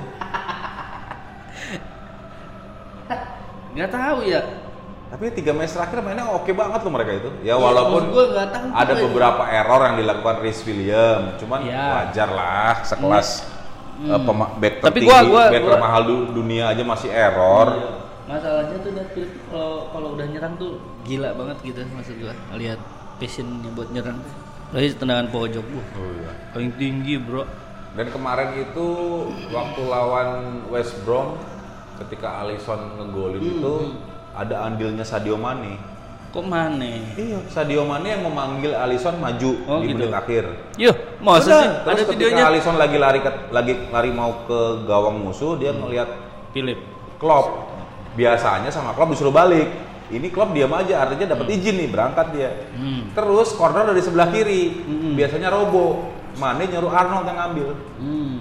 nggak 3.75 3.91
tahu 3.91 4.19
ya 4.25 4.43
Tapi 5.05 5.31
tiga 5.31 5.55
match 5.55 5.71
terakhir 5.71 6.03
mainnya 6.03 6.27
oke 6.27 6.51
banget 6.51 6.81
loh 6.83 6.91
mereka 6.91 7.13
itu. 7.15 7.31
Ya 7.41 7.55
Iya, 7.55 7.55
walaupun 7.55 8.03
gua 8.11 8.25
tahu 8.51 8.67
ada 8.69 8.93
beberapa 8.99 9.43
error 9.47 9.81
yang 9.85 9.97
dilakukan 9.97 10.37
Rhys 10.43 10.61
William, 10.65 11.39
cuman 11.39 11.61
Iya. 11.63 11.85
wajar 12.03 12.29
lah 12.29 12.75
sekelas 12.83 13.29
Hmm. 13.95 14.27
pema- 14.27 14.59
back 14.59 14.75
Tapi 14.83 14.99
tertinggi, 14.99 15.07
gua- 15.07 15.23
gua- 15.25 15.51
back 15.55 15.63
gua- 15.63 15.73
termahal 15.73 16.03
du- 16.03 16.29
dunia 16.35 16.65
aja 16.67 16.83
masih 16.83 17.09
error. 17.09 17.69
Iya. 17.71 17.91
masalahnya 18.25 18.77
tuh 18.81 18.91
Philip 19.13 19.31
kalau 19.47 19.73
kalau 19.93 20.09
udah 20.17 20.25
nyerang 20.25 20.57
tuh 20.57 20.81
gila 21.05 21.31
banget 21.31 21.57
gitu 21.63 21.85
maksud 21.87 22.17
gua 22.19 22.33
lihat 22.55 22.81
passionnya 23.15 23.69
buat 23.71 23.93
nyerang 23.93 24.17
lagi 24.75 24.91
tendangan 24.93 25.31
pojok 25.31 25.65
gua 25.65 25.85
Oh 25.95 26.11
iya. 26.13 26.31
paling 26.51 26.73
tinggi 26.75 27.15
bro 27.17 27.47
Dan 27.95 28.11
kemarin 28.11 28.59
itu 28.59 28.87
waktu 29.49 29.83
lawan 29.85 30.31
West 30.67 30.99
Brom 31.07 31.39
ketika 31.97 32.43
Alisson 32.43 32.99
ngegolin 32.99 33.39
Hmm, 33.39 33.53
itu 33.55 33.75
ada 34.35 34.67
andilnya 34.67 35.07
Sadio 35.07 35.39
Mane. 35.39 35.79
kok 36.29 36.43
mana 36.43 36.83
Iya, 37.15 37.39
Sadio 37.47 37.87
Mane 37.87 38.11
yang 38.11 38.27
memanggil 38.27 38.75
Alisson 38.75 39.23
maju 39.23 39.51
Oh, 39.65 39.79
di 39.79 39.95
gitu. 39.95 40.03
menit 40.03 40.11
akhir. 40.11 40.45
Udah, 41.39 41.39
sih? 41.39 41.55
terus 41.55 41.87
Ada 41.87 41.95
ketika 41.95 42.11
videonya. 42.11 42.43
Alisson 42.51 42.75
lagi 42.75 42.99
lari 42.99 43.19
ke, 43.23 43.31
lagi 43.49 43.73
lari 43.89 44.11
mau 44.11 44.43
ke 44.43 44.59
gawang 44.83 45.23
musuh, 45.23 45.55
dia 45.55 45.71
melihat 45.71 46.11
Philip. 46.51 46.83
Klopp. 47.17 47.71
Biasanya 48.13 48.67
sama 48.69 48.91
Klopp 48.91 49.15
disuruh 49.15 49.31
balik. 49.31 49.71
Ini 50.13 50.29
Klopp 50.29 50.53
diam 50.53 50.69
aja, 50.77 51.09
artinya 51.09 51.33
dapat 51.33 51.49
izin 51.49 51.81
nih 51.81 51.89
berangkat 51.89 52.27
dia. 52.37 52.51
Hmm. 52.77 53.09
Terus 53.17 53.57
corner 53.57 53.89
dari 53.89 54.05
sebelah 54.05 54.29
kiri. 54.29 54.85
Hmm. 54.85 55.17
Biasanya 55.17 55.49
Robo. 55.49 56.13
Mane 56.37 56.67
nyuruh 56.69 56.93
Arnold 56.93 57.25
yang 57.25 57.39
ngambil. 57.41 57.69
Hmm. 57.97 58.37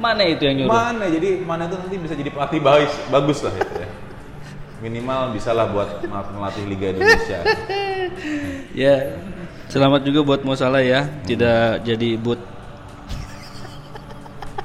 Mana 0.00 0.22
itu 0.26 0.42
yang 0.42 0.56
nyuruh? 0.64 0.72
Mana 0.72 1.04
jadi 1.06 1.28
Mane 1.46 1.70
itu 1.70 1.76
nanti 1.78 1.96
bisa 2.00 2.14
jadi 2.18 2.30
pelatih 2.32 2.58
bagus, 2.58 2.92
bagus 3.12 3.38
lah 3.46 3.54
itu 3.54 3.74
ya. 3.78 3.88
Minimal 4.80 5.36
bisalah 5.36 5.68
buat 5.70 6.00
melatih 6.08 6.64
Liga 6.66 6.90
Indonesia. 6.96 7.38
Ya, 8.74 9.18
selamat 9.70 10.02
juga 10.06 10.22
buat 10.22 10.40
Mo 10.42 10.54
Salah 10.54 10.82
ya, 10.82 11.06
tidak 11.26 11.82
jadi 11.86 12.18
boot, 12.18 12.38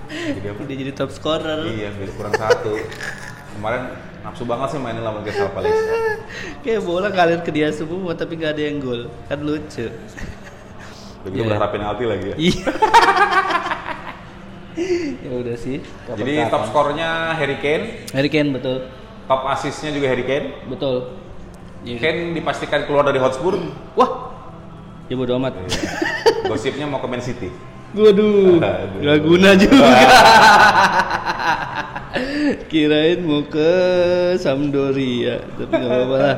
Jadi 0.10 0.46
apa? 0.50 0.62
tidak 0.66 0.78
jadi 0.82 0.92
top 0.94 1.10
scorer. 1.14 1.62
Iya, 1.70 1.90
kurang 2.18 2.34
satu. 2.38 2.74
Kemarin 3.56 3.94
nafsu 4.26 4.44
banget 4.44 4.68
sih 4.74 4.80
mainin 4.82 5.00
lawan 5.00 5.22
Crystal 5.22 5.48
Palace. 5.54 5.78
Kayak 6.66 6.82
bola 6.82 7.08
ngalir 7.08 7.40
ke 7.40 7.50
dia 7.50 7.70
semua 7.70 8.12
tapi 8.12 8.36
gak 8.36 8.58
ada 8.58 8.62
yang 8.66 8.82
gol. 8.82 9.06
Kan 9.30 9.40
lucu. 9.40 9.86
Begitu 11.22 11.42
Iya. 11.42 11.48
berharap 11.48 11.70
penalti 11.72 12.04
lagi 12.04 12.26
ya. 12.34 12.36
Iya. 12.36 12.66
ya 15.26 15.32
udah 15.36 15.56
sih. 15.56 15.78
Jadi 16.12 16.32
top 16.50 16.64
skornya 16.68 17.32
Harry 17.34 17.58
Kane, 17.58 18.06
Harry 18.12 18.28
Kane 18.28 18.52
betul. 18.52 18.84
top 19.26 19.42
asisnya 19.48 19.90
juga 19.90 20.06
Harry 20.10 20.22
Kane. 20.22 20.66
Betul. 20.66 21.16
Ya. 21.86 21.98
Kane 21.98 22.34
dipastikan 22.34 22.86
keluar 22.86 23.06
dari 23.06 23.18
Hotspur. 23.18 23.58
Wah. 23.94 24.10
Ya 25.06 25.14
bodo 25.14 25.38
amat. 25.38 25.54
Gosipnya 26.46 26.86
mau 26.86 26.98
ke 26.98 27.06
Man 27.06 27.22
City. 27.22 27.50
Waduh, 27.94 28.58
Aduh. 28.60 29.02
gak 29.02 29.18
guna 29.22 29.50
juga. 29.54 29.86
Kirain 32.72 33.20
mau 33.24 33.44
ke 33.46 33.72
Sampdoria, 34.40 35.44
tapi 35.60 35.72
gak 35.76 35.90
apa-apa 35.90 36.16
lah. 36.18 36.38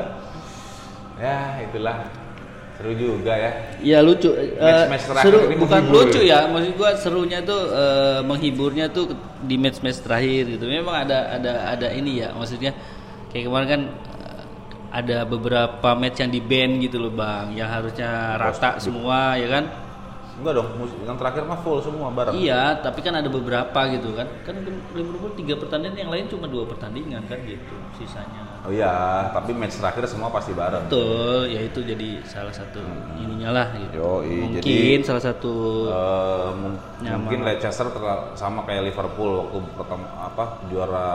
Ya, 1.18 1.38
itulah. 1.66 1.96
Seru 2.78 2.94
juga 2.94 3.34
ya. 3.34 3.50
Iya 3.82 3.98
lucu. 4.06 4.30
Eh, 4.38 4.54
Match-match 4.54 5.04
terakhir 5.10 5.26
seru 5.26 5.38
ini 5.50 5.56
bukan 5.58 5.80
menghibur 5.82 6.02
lucu 6.06 6.20
ya? 6.22 6.46
maksud 6.46 6.72
gua 6.78 6.90
serunya 6.94 7.38
tuh 7.42 7.62
eh, 7.74 8.20
menghiburnya 8.22 8.86
tuh 8.94 9.18
di 9.42 9.58
match-match 9.58 10.06
terakhir 10.06 10.46
gitu. 10.46 10.70
Memang 10.70 10.94
ada 11.02 11.34
ada 11.34 11.74
ada 11.74 11.88
ini 11.90 12.22
ya, 12.22 12.30
maksudnya 12.38 12.70
kayak 13.34 13.50
kemarin 13.50 13.66
kan 13.66 13.82
eh, 14.22 14.42
ada 14.94 15.26
beberapa 15.26 15.90
match 15.98 16.22
yang 16.22 16.30
di 16.30 16.38
ban 16.38 16.78
gitu 16.78 17.02
loh 17.02 17.10
bang, 17.10 17.58
yang 17.58 17.66
harusnya 17.66 18.38
rata 18.38 18.78
semua 18.78 19.34
ya 19.34 19.50
kan? 19.50 19.87
Enggak 20.38 20.54
dong, 20.54 20.68
yang 21.02 21.18
terakhir 21.18 21.42
mah 21.44 21.58
full 21.60 21.82
semua 21.82 22.14
bareng. 22.14 22.38
Iya, 22.38 22.78
tapi 22.78 23.02
kan 23.02 23.10
ada 23.10 23.26
beberapa 23.26 23.80
gitu 23.90 24.14
kan. 24.14 24.30
Kan 24.46 24.62
Liverpool 24.94 25.34
tiga 25.34 25.58
pertandingan, 25.58 25.98
yang 25.98 26.10
lain 26.14 26.30
cuma 26.30 26.46
dua 26.46 26.62
pertandingan 26.62 27.26
kan 27.26 27.42
gitu, 27.42 27.74
sisanya. 27.98 28.46
Oh 28.62 28.70
iya, 28.70 29.26
tapi 29.34 29.50
match 29.50 29.82
terakhir 29.82 30.06
semua 30.06 30.30
pasti 30.30 30.54
bareng. 30.54 30.86
Betul, 30.86 31.50
ya 31.50 31.60
itu 31.62 31.82
jadi 31.82 32.22
salah 32.22 32.54
satu 32.54 32.78
ininya 33.18 33.50
lah 33.50 33.66
gitu. 33.74 33.98
Yoi, 33.98 34.34
Mungkin 34.46 34.62
jadi- 34.62 35.02
salah 35.02 35.22
satu 35.26 35.54
mung- 36.54 36.78
Nyaman. 37.02 37.18
mungkin 37.18 37.40
Leicester 37.42 37.86
sama 38.34 38.62
kayak 38.62 38.94
Liverpool 38.94 39.42
waktu 39.42 39.58
pertama 39.74 40.06
apa 40.18 40.44
juara 40.70 41.08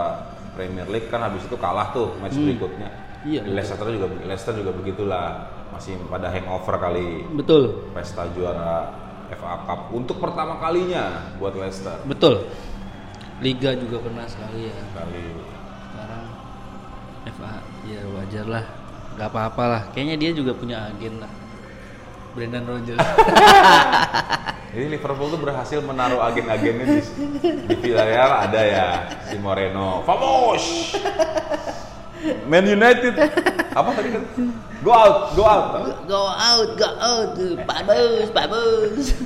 Premier 0.54 0.86
League 0.92 1.08
kan 1.08 1.24
habis 1.24 1.48
itu 1.48 1.56
kalah 1.56 1.96
tuh 1.96 2.12
match 2.20 2.36
berikutnya. 2.36 2.92
Iya. 3.24 3.48
Leicester 3.48 3.88
juga 3.88 4.08
Leicester 4.28 4.52
juga 4.52 4.72
begitulah. 4.76 5.28
Masih 5.74 5.98
pada 6.06 6.30
hangover 6.30 6.78
kali 6.78 7.26
betul, 7.34 7.90
pesta 7.98 8.30
juara 8.38 8.94
FA 9.36 9.66
Cup 9.66 9.80
untuk 9.94 10.18
pertama 10.22 10.58
kalinya 10.62 11.34
buat 11.38 11.54
Leicester. 11.58 12.02
betul. 12.06 12.48
Liga 13.42 13.76
juga 13.76 14.00
pernah 14.00 14.24
sekali 14.30 14.72
ya. 14.72 14.78
Kali 14.96 15.26
Sekarang 15.92 16.26
FA 17.28 17.52
ya 17.90 18.02
wajar 18.14 18.46
lah, 18.48 18.66
nggak 19.20 19.30
apa-apa 19.30 19.64
lah. 19.68 19.82
Kayaknya 19.92 20.16
dia 20.20 20.32
juga 20.32 20.52
punya 20.56 20.88
agen 20.88 21.20
lah. 21.20 21.32
Brandon 22.34 22.66
Rodgers. 22.66 22.98
Jadi 24.74 24.90
Liverpool 24.90 25.30
tuh 25.30 25.38
berhasil 25.38 25.78
menaruh 25.86 26.18
agen-agennya 26.18 26.98
di, 26.98 27.02
di 27.70 27.76
Villarreal 27.78 28.50
ada 28.50 28.62
ya 28.66 28.88
si 29.30 29.38
Moreno, 29.38 30.02
Vamos! 30.02 30.98
Man 32.50 32.66
United 32.66 33.14
apa 33.74 33.90
tadi 33.92 34.10
kan? 34.10 34.24
Go 34.82 34.92
out, 34.92 35.34
go 35.34 35.44
out. 35.44 35.66
go 36.06 36.22
out, 36.30 36.70
go 36.76 36.90
out, 36.94 37.34
Pak 37.64 37.80
Bus, 37.84 38.28
Pak 38.30 38.46
Bus. 38.48 39.18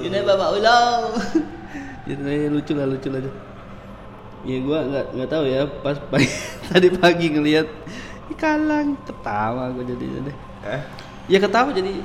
Ini 0.00 0.20
Bapak 0.20 0.48
Ulau. 0.54 1.16
Gitu 2.04 2.20
ya, 2.20 2.48
lucu 2.48 2.72
lah, 2.74 2.84
lucu 2.84 3.08
lah. 3.08 3.24
Ya 4.44 4.56
gua 4.60 4.84
nggak 4.84 5.06
nggak 5.16 5.28
tahu 5.30 5.44
ya 5.48 5.64
pas 5.80 5.96
pagi, 6.04 6.28
tadi 6.68 6.88
pagi 6.92 7.26
ngelihat 7.32 7.64
"Ih, 8.28 8.36
kalang 8.36 8.92
ketawa 9.00 9.72
gua 9.72 9.80
jadi 9.82 10.04
deh. 10.20 10.36
Eh, 10.68 10.82
Ya 11.32 11.40
ketawa 11.40 11.72
jadi 11.72 12.04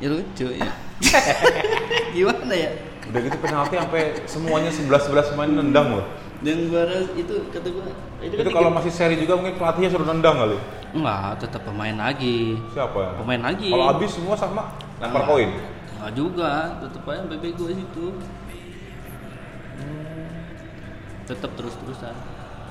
ya 0.00 0.08
lucu 0.08 0.48
ya. 0.48 0.70
Gimana 2.16 2.54
ya? 2.54 2.70
udah 3.04 3.20
gitu 3.20 3.36
penalti 3.36 3.76
sampai 3.76 4.02
semuanya 4.24 4.72
11-11 4.72 5.36
main 5.36 5.50
nendang 5.52 6.00
loh. 6.00 6.06
Dan 6.40 6.72
gua 6.72 6.88
ras- 6.88 7.12
itu 7.12 7.36
kata 7.52 7.68
gua 7.68 7.84
itu, 8.24 8.32
Itu 8.32 8.48
kan 8.48 8.52
kalau 8.56 8.70
masih 8.72 8.88
seri 8.88 9.20
juga 9.20 9.36
mungkin 9.36 9.60
pelatihnya 9.60 9.92
suruh 9.92 10.08
nendang 10.08 10.40
kali. 10.40 10.56
Enggak 10.94 11.42
tetap 11.42 11.62
pemain 11.66 11.96
lagi. 11.98 12.56
Siapa 12.70 12.96
ya? 12.96 13.10
Pemain 13.18 13.42
lagi. 13.42 13.70
Kalau 13.74 13.86
habis 13.90 14.10
semua 14.14 14.34
sama 14.38 14.78
lempar 15.02 15.26
koin. 15.26 15.50
Enggak 15.98 16.12
juga, 16.14 16.50
tetap 16.80 17.02
aja 17.10 17.20
sampai 17.26 17.52
gue 17.52 17.72
situ. 17.74 18.06
Tetap 21.26 21.50
terus-terusan. 21.58 22.14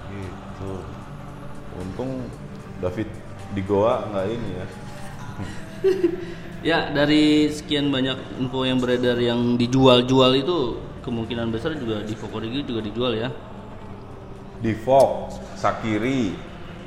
Gitu. 0.10 0.74
Untung 1.74 2.30
David 2.80 3.10
di 3.52 3.62
Goa 3.62 4.08
nggak 4.10 4.26
ini 4.32 4.50
ya. 4.56 4.66
Ya, 6.64 6.96
dari 6.96 7.52
sekian 7.52 7.92
banyak 7.92 8.40
info 8.40 8.64
yang 8.64 8.80
beredar 8.80 9.20
yang 9.20 9.60
dijual-jual 9.60 10.32
itu 10.40 10.80
kemungkinan 11.04 11.52
besar 11.52 11.76
juga 11.76 12.00
di 12.08 12.16
Fokorigi 12.16 12.64
juga 12.64 12.80
dijual 12.80 13.20
ya. 13.20 13.28
Di 14.64 14.72
Fox, 14.72 15.44
Sakiri, 15.60 16.32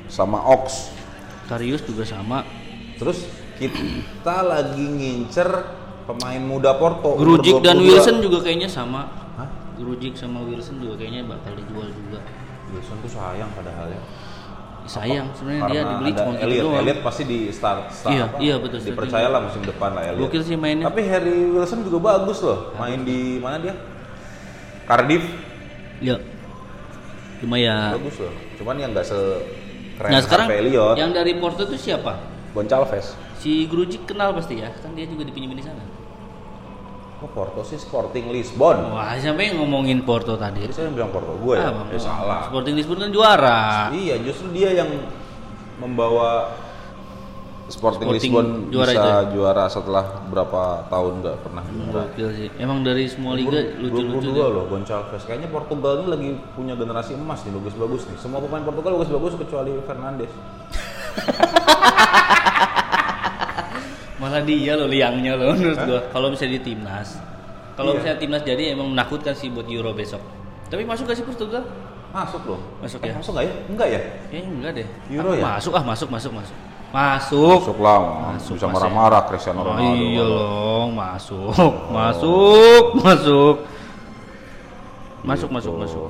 sama 0.09 0.41
Ox. 0.49 0.89
Karius 1.47 1.81
juga 1.83 2.03
sama. 2.03 2.43
Terus 2.99 3.23
kita 3.57 4.37
lagi 4.43 4.83
ngincer 4.83 5.49
pemain 6.05 6.41
muda 6.43 6.75
Porto. 6.75 7.15
Grujic 7.17 7.63
dan 7.63 7.79
22. 7.79 7.87
Wilson 7.87 8.15
juga 8.21 8.37
kayaknya 8.43 8.69
sama. 8.69 9.07
Hah? 9.35 9.49
Grujic 9.79 10.13
sama 10.15 10.43
Wilson 10.43 10.83
juga 10.83 10.99
kayaknya 10.99 11.25
bakal 11.25 11.55
dijual 11.55 11.89
juga. 11.89 12.19
Wilson 12.71 12.97
tuh 12.99 13.11
sayang 13.11 13.49
padahal 13.55 13.87
ya. 13.91 14.01
Sayang 14.87 15.27
sebenarnya 15.35 15.63
dia 15.67 15.81
dibeli 15.83 16.11
cuma 16.15 16.31
Elliot, 16.39 16.63
doang. 16.63 16.79
Elliot 16.79 16.99
pasti 17.03 17.23
di 17.27 17.39
start, 17.51 17.91
start 17.91 18.13
Iya, 18.15 18.23
apa, 18.23 18.35
iya, 18.39 18.55
betul, 18.55 18.79
starting. 18.79 18.95
Dipercayalah 18.95 19.39
musim 19.43 19.61
depan 19.67 19.89
lah 19.91 20.03
Elliot. 20.07 20.31
Gokil 20.31 20.43
sih 20.47 20.55
mainnya. 20.55 20.87
Tapi 20.87 21.01
Harry 21.11 21.35
Wilson 21.51 21.83
juga 21.83 21.99
bagus 21.99 22.39
loh, 22.39 22.71
main 22.79 23.03
di 23.03 23.35
mana 23.35 23.59
dia? 23.59 23.75
Cardiff, 24.87 25.27
Ya. 25.99 26.15
Lumayan. 27.43 27.99
bagus 27.99 28.15
loh. 28.17 28.31
Cuman 28.55 28.79
yang 28.79 28.95
nggak 28.95 29.03
se 29.03 29.19
Nah 29.97 30.21
sekarang 30.21 30.47
yang 30.93 31.09
dari 31.09 31.33
Porto 31.37 31.65
itu 31.65 31.75
siapa? 31.75 32.21
Goncalves. 32.53 33.17
Si 33.37 33.65
Grujic 33.65 34.05
kenal 34.05 34.33
pasti 34.33 34.61
ya, 34.61 34.69
kan 34.73 34.93
dia 34.93 35.05
juga 35.05 35.25
dipinjemin 35.25 35.57
di 35.57 35.65
sana. 35.65 35.81
Kok 37.17 37.33
Porto 37.33 37.65
sih 37.65 37.81
Sporting 37.81 38.29
Lisbon? 38.29 38.93
Wah, 38.93 39.17
siapa 39.17 39.41
yang 39.41 39.57
ngomongin 39.57 40.05
Porto 40.05 40.37
tadi? 40.37 40.61
Jadi 40.61 40.73
saya 40.73 40.93
bilang 40.93 41.09
Porto 41.09 41.33
gue 41.33 41.57
ya, 41.57 41.69
Ah, 41.69 41.73
Bang. 41.73 41.89
ya 41.89 41.97
salah. 41.97 42.39
Sporting 42.45 42.77
Lisbon 42.77 42.97
kan 43.01 43.09
juara. 43.09 43.89
Iya, 43.89 44.21
justru 44.21 44.53
dia 44.53 44.69
yang 44.73 44.89
membawa 45.77 46.53
Sporting, 47.67 48.07
Sporting 48.07 48.31
Lisbon 48.31 48.47
juara 48.71 48.87
bisa 48.87 48.95
itu 48.95 49.03
ya? 49.03 49.19
juara 49.29 49.63
setelah 49.67 50.03
berapa 50.25 50.61
tahun 50.87 51.11
nggak 51.19 51.35
pernah 51.41 51.61
juara. 51.65 52.03
Gokil 52.07 52.27
sih. 52.31 52.47
Emang 52.55 52.79
dari 52.79 53.03
semua 53.05 53.33
liga 53.33 53.59
lucu-lucu 53.75 54.29
22 54.31 54.53
loh 54.55 54.63
Gonçalves. 54.65 55.21
Kayaknya 55.21 55.47
Portugal 55.47 55.91
ini 55.97 56.05
lagi 56.07 56.29
punya 56.53 56.73
generasi 56.73 57.11
emas 57.13 57.43
nih, 57.43 57.51
bagus-bagus 57.53 58.01
nih. 58.07 58.15
Semua 58.17 58.39
pemain 58.39 58.61
Portugal 58.61 58.91
bagus-bagus 58.95 59.31
kecuali 59.37 59.71
Fernandes. 59.83 60.31
Malah 64.17 64.41
dia 64.41 64.73
loh 64.73 64.87
liangnya 64.87 65.35
loh 65.35 65.53
menurut 65.53 65.77
gua. 65.79 65.99
Kalau 66.09 66.27
misalnya 66.31 66.57
di 66.57 66.61
timnas. 66.63 67.19
Kalau 67.75 67.91
Iya. 67.91 67.95
misalnya 68.01 68.17
timnas 68.17 68.41
jadi 68.41 68.63
emang 68.73 68.87
menakutkan 68.89 69.31
sih 69.31 69.47
buat 69.47 69.67
Euro 69.67 69.93
besok. 69.93 70.19
Tapi 70.67 70.81
masuk 70.81 71.05
gak 71.05 71.15
sih 71.15 71.21
Portugal? 71.21 71.61
Masuk 72.09 72.41
loh. 72.47 72.57
Masuk 72.81 72.97
Eh, 72.99 73.07
ya? 73.07 73.13
Masuk 73.13 73.31
nggak 73.35 73.45
ya? 73.45 73.51
Enggak 73.69 73.87
ya? 73.87 73.99
Kayaknya 74.25 74.49
enggak 74.49 74.71
deh. 74.73 74.87
Euro 75.13 75.29
Ah, 75.29 75.35
ya? 75.35 75.41
Masuk 75.53 75.71
ah, 75.75 75.83
masuk, 75.85 76.07
masuk, 76.09 76.31
masuk. 76.33 76.55
Masuk. 76.87 77.59
Masuk 77.67 77.79
lah. 77.83 77.99
Masuk, 78.33 78.53
bisa 78.55 78.67
marah-marah 78.71 79.21
Cristiano 79.27 79.59
Oh, 79.61 79.65
Ronaldo. 79.69 79.91
iya 79.93 80.23
loh, 80.23 80.83
masuk. 80.89 81.51
Masuk, 81.97 82.83
masuk. 82.97 83.55
Masuk, 85.21 85.49
masuk, 85.51 85.73
Gitu. 85.75 85.83
masuk. 85.83 86.09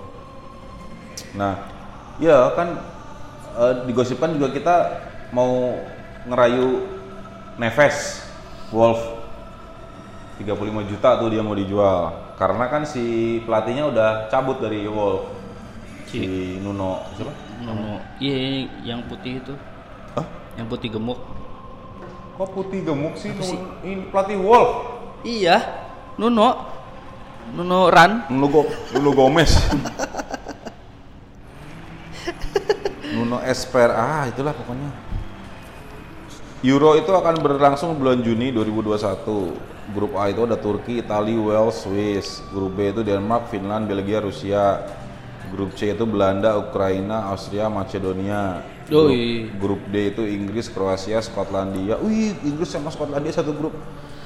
Nah, 1.33 1.53
ya 2.21 2.53
kan 2.53 2.77
eh, 3.57 3.73
digosipkan 3.89 4.37
juga 4.37 4.53
kita 4.53 4.75
mau 5.33 5.73
ngerayu 6.23 6.85
Neves 7.57 8.21
Wolf 8.69 9.01
35 10.37 10.53
juta 10.85 11.17
tuh 11.17 11.33
dia 11.33 11.41
mau 11.41 11.57
dijual 11.57 12.13
karena 12.37 12.69
kan 12.69 12.85
si 12.85 13.37
pelatihnya 13.41 13.89
udah 13.89 14.09
cabut 14.29 14.61
dari 14.61 14.85
Wolf 14.85 15.33
si 16.05 16.21
Nuno 16.61 17.01
siapa? 17.17 17.33
Nono. 17.65 17.97
Iya, 18.21 18.69
yang 18.85 19.01
putih 19.09 19.41
itu. 19.41 19.57
Hah? 20.13 20.25
Yang 20.57 20.67
putih 20.67 20.89
gemuk. 20.97 21.19
Kok 22.37 22.49
putih 22.53 22.81
gemuk 22.81 23.13
sih? 23.15 23.31
Nun- 23.31 23.77
Ini 23.81 24.09
pelatih 24.09 24.37
Wolf. 24.41 24.69
Iya, 25.21 25.61
Nuno. 26.17 26.73
Nuno 27.47 27.87
Ran. 27.87 28.27
Nuno, 28.27 28.47
Go- 28.51 28.71
Nuno 28.91 29.11
Gomez. 29.15 29.55
Nuno 33.15 33.39
Esper, 33.41 33.89
ah 33.89 34.27
itulah 34.27 34.51
pokoknya. 34.51 34.91
Euro 36.65 36.97
itu 36.97 37.07
akan 37.07 37.39
berlangsung 37.39 37.95
bulan 37.95 38.19
Juni 38.19 38.51
2021. 38.51 39.77
Grup 39.87 40.19
A 40.19 40.27
itu 40.27 40.43
ada 40.43 40.59
Turki, 40.59 40.99
Italia, 40.99 41.39
Wales, 41.39 41.79
Swiss. 41.79 42.43
Grup 42.51 42.75
B 42.75 42.91
itu 42.91 43.07
Denmark, 43.07 43.47
Finland, 43.47 43.87
Belgia, 43.87 44.19
Rusia. 44.19 44.83
Grup 45.47 45.71
C 45.79 45.95
itu 45.95 46.03
Belanda, 46.03 46.59
Ukraina, 46.59 47.31
Austria, 47.31 47.71
Macedonia. 47.71 48.59
Grup, 48.87 49.11
grup 49.59 49.81
D 49.91 50.15
itu 50.15 50.23
Inggris, 50.23 50.71
Kroasia, 50.71 51.19
Skotlandia. 51.19 51.99
Wih, 51.99 52.31
Inggris 52.47 52.71
sama 52.71 52.87
Skotlandia 52.87 53.35
satu 53.35 53.51
grup. 53.51 53.75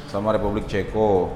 Sama 0.05 0.29
Republik 0.31 0.69
Ceko. 0.69 1.33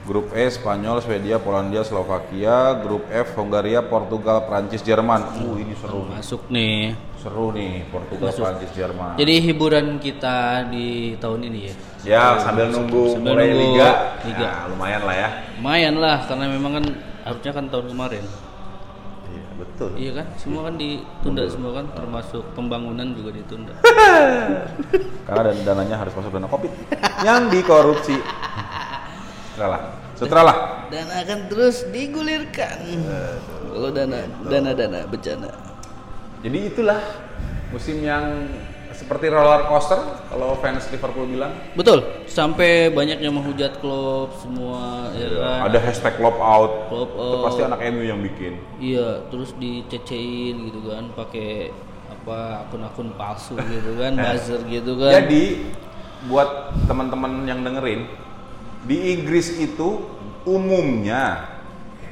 Grup 0.00 0.32
E 0.32 0.48
Spanyol, 0.48 1.04
Swedia, 1.04 1.36
Polandia, 1.36 1.84
Slovakia. 1.84 2.72
Grup 2.80 3.04
F 3.12 3.36
Hongaria, 3.36 3.84
Portugal, 3.84 4.48
Prancis, 4.48 4.80
Jerman. 4.80 5.22
Uh, 5.44 5.60
ini 5.60 5.74
seru. 5.76 6.08
Masuk 6.08 6.48
nih. 6.48 6.96
Seru 7.20 7.52
nih 7.52 7.84
Portugal, 7.92 8.32
Masuk. 8.32 8.42
Prancis, 8.48 8.70
Jerman. 8.72 9.20
Jadi 9.20 9.34
hiburan 9.44 10.00
kita 10.00 10.66
di 10.72 11.14
tahun 11.20 11.40
ini 11.52 11.60
ya. 11.68 11.74
ya 12.00 12.24
sambil 12.40 12.72
nunggu 12.72 13.12
Sambil 13.12 13.36
mulai 13.36 13.52
nunggu 13.52 13.60
liga, 13.76 13.90
liga. 14.24 14.48
ya, 14.48 14.68
lumayan 14.72 15.02
lah 15.04 15.16
ya. 15.20 15.28
Lumayan 15.60 15.94
lah 16.00 16.16
karena 16.24 16.44
memang 16.48 16.72
kan 16.80 16.86
harusnya 17.28 17.52
kan 17.52 17.64
tahun 17.68 17.86
kemarin. 17.92 18.24
Betul. 19.60 19.90
Iya 20.00 20.10
kan? 20.16 20.26
Semua 20.40 20.72
kan 20.72 20.74
ditunda 20.80 21.44
semua 21.44 21.70
kan 21.76 21.86
termasuk 21.92 22.42
pembangunan 22.56 23.12
juga 23.12 23.36
ditunda. 23.36 23.76
Karena 25.28 25.52
dan 25.52 25.56
dananya 25.68 25.96
harus 26.00 26.16
masuk 26.16 26.32
dana 26.32 26.48
covid 26.48 26.72
yang 27.20 27.52
dikorupsi. 27.52 28.16
Sutra 29.52 29.66
lah, 29.68 29.82
sutra 30.16 30.40
lah. 30.40 30.56
Dan 30.88 31.06
akan 31.12 31.38
terus 31.52 31.84
digulirkan. 31.92 32.80
Kalau 33.68 33.90
dana 33.92 34.24
dana 34.48 34.70
dana 34.72 35.00
bencana. 35.04 35.50
Jadi 36.40 36.58
itulah 36.72 37.00
musim 37.68 38.00
yang 38.00 38.48
seperti 39.00 39.32
roller 39.32 39.64
coaster 39.64 39.96
kalau 40.28 40.60
fans 40.60 40.84
Liverpool 40.92 41.24
bilang. 41.24 41.56
Betul, 41.72 42.04
sampai 42.28 42.92
banyak 42.92 43.24
yang 43.24 43.32
menghujat 43.32 43.80
klub 43.80 44.36
semua 44.36 45.08
ya 45.16 45.40
kan. 45.40 45.72
Ada 45.72 45.78
hashtag 45.80 46.14
lop 46.20 46.36
out. 46.36 46.92
Itu 46.92 47.16
out. 47.16 47.40
pasti 47.48 47.60
anak 47.64 47.80
MU 47.96 48.04
yang 48.04 48.20
bikin. 48.20 48.60
Iya, 48.76 49.24
terus 49.32 49.56
dicecein 49.56 50.68
gitu 50.68 50.92
kan, 50.92 51.08
pakai 51.16 51.72
apa 52.12 52.68
akun-akun 52.68 53.16
palsu 53.16 53.56
gitu 53.56 53.96
kan, 53.96 54.12
buzzer 54.28 54.60
gitu 54.68 54.92
kan. 55.00 55.12
Jadi 55.24 55.72
buat 56.28 56.76
teman-teman 56.84 57.48
yang 57.48 57.64
dengerin 57.64 58.04
di 58.84 59.16
Inggris 59.16 59.56
itu 59.56 60.04
umumnya 60.44 61.49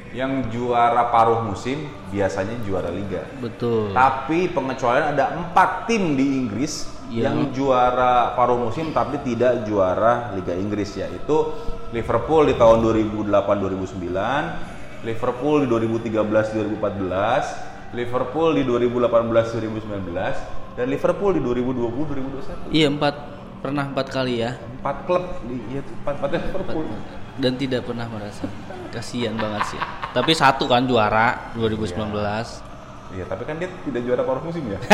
yang 0.09 0.49
juara 0.49 1.05
paruh 1.09 1.45
musim 1.45 1.85
biasanya 2.09 2.57
juara 2.65 2.89
liga. 2.89 3.21
Betul. 3.37 3.93
Tapi 3.93 4.49
pengecualian 4.49 5.13
ada 5.13 5.37
empat 5.37 5.85
tim 5.85 6.17
di 6.17 6.25
Inggris 6.45 6.97
Iya. 7.09 7.33
yang 7.33 7.49
juara 7.49 8.37
paruh 8.37 8.69
musim 8.69 8.93
tapi 8.93 9.17
tidak 9.25 9.65
juara 9.65 10.29
Liga 10.37 10.53
Inggris 10.53 10.93
yaitu 10.93 11.57
Liverpool 11.89 12.45
di 12.45 12.53
tahun 12.53 12.85
2008-2009, 12.85 15.01
Liverpool 15.01 15.65
di 15.65 15.67
2013-2014, 15.73 17.97
Liverpool 17.97 18.53
di 18.53 18.61
2018-2019 18.61 20.77
dan 20.77 20.85
Liverpool 20.85 21.33
di 21.33 21.41
2020-2021. 21.41 22.77
Iya 22.77 22.93
empat 22.93 23.15
pernah 23.59 23.83
empat 23.89 24.07
kali 24.13 24.45
ya, 24.45 24.61
Empat 24.79 24.95
klub 25.09 25.25
di 25.49 25.57
iya, 25.73 25.81
empat 25.81 26.13
empatnya 26.13 26.39
Liverpool. 26.45 26.85
dan 27.41 27.57
tidak 27.57 27.89
pernah 27.89 28.05
merasa 28.05 28.45
kasihan 28.93 29.33
banget 29.33 29.73
sih. 29.73 29.81
Tapi 30.09 30.31
satu 30.33 30.65
kan 30.65 30.85
juara 30.89 31.53
2019. 31.53 32.09
Iya, 33.09 33.25
tapi 33.25 33.41
kan 33.45 33.57
dia 33.57 33.69
tidak 33.85 34.01
juara 34.05 34.21
paruh 34.21 34.41
musim 34.45 34.69
ya. 34.69 34.77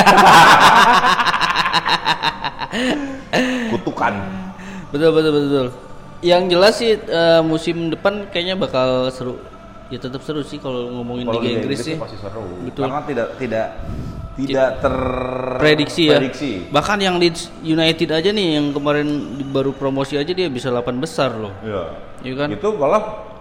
Kutukan. 3.71 4.13
Betul 4.91 5.11
betul 5.11 5.31
betul. 5.35 5.67
Yang 6.23 6.43
jelas 6.47 6.73
sih 6.79 6.91
eh, 6.95 7.41
musim 7.43 7.91
depan 7.91 8.31
kayaknya 8.31 8.55
bakal 8.55 9.11
seru. 9.11 9.35
Ya 9.91 10.01
tetap 10.01 10.23
seru 10.25 10.41
sih 10.41 10.57
kalau 10.57 10.89
ngomongin 10.89 11.29
Kalau 11.29 11.43
Liga 11.43 11.61
Inggris 11.61 11.77
sih. 11.83 11.99
pasti 11.99 12.17
seru. 12.17 12.47
Betul. 12.63 12.87
Karena 12.87 13.03
tidak 13.03 13.27
tidak 13.37 13.67
tidak 14.35 14.69
ter 14.83 14.95
prediksi 15.59 16.03
ya. 16.07 16.17
prediksi. 16.17 16.51
Bahkan 16.71 16.97
yang 16.99 17.15
Leeds 17.19 17.51
United 17.63 18.09
aja 18.11 18.29
nih 18.31 18.59
yang 18.59 18.71
kemarin 18.75 19.07
baru 19.51 19.71
promosi 19.75 20.19
aja 20.19 20.31
dia 20.31 20.47
bisa 20.47 20.71
8 20.71 20.87
besar 20.99 21.35
loh. 21.35 21.53
Iya. 21.63 21.83
Iya 22.23 22.33
kan? 22.39 22.47
Itu 22.51 22.73
malah 22.79 23.34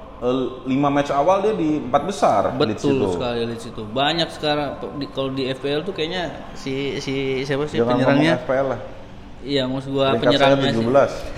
lima 0.64 0.88
match 0.88 1.12
awal 1.12 1.44
dia 1.44 1.52
di 1.52 1.76
empat 1.84 2.02
besar. 2.08 2.42
Leeds 2.56 2.80
Betul 2.80 2.96
itu. 2.96 3.08
sekali 3.12 3.40
Leeds 3.44 3.66
itu. 3.68 3.82
Banyak 3.84 4.28
sekarang 4.32 4.68
di, 4.96 5.06
kalau 5.12 5.30
di 5.36 5.52
FPL 5.52 5.84
tuh 5.84 5.92
kayaknya 5.92 6.52
si 6.56 6.96
si 7.02 7.44
siapa 7.44 7.68
sih 7.68 7.82
Jangan 7.82 8.00
penyerangnya? 8.00 8.32
FPL 8.40 8.66
lah. 8.72 8.80
Iya, 9.44 9.62
maksud 9.68 9.90
gua 9.92 10.16
Peringkat 10.16 10.40
saya 10.40 10.56
penyerangnya 10.60 11.12
sih. 11.12 11.28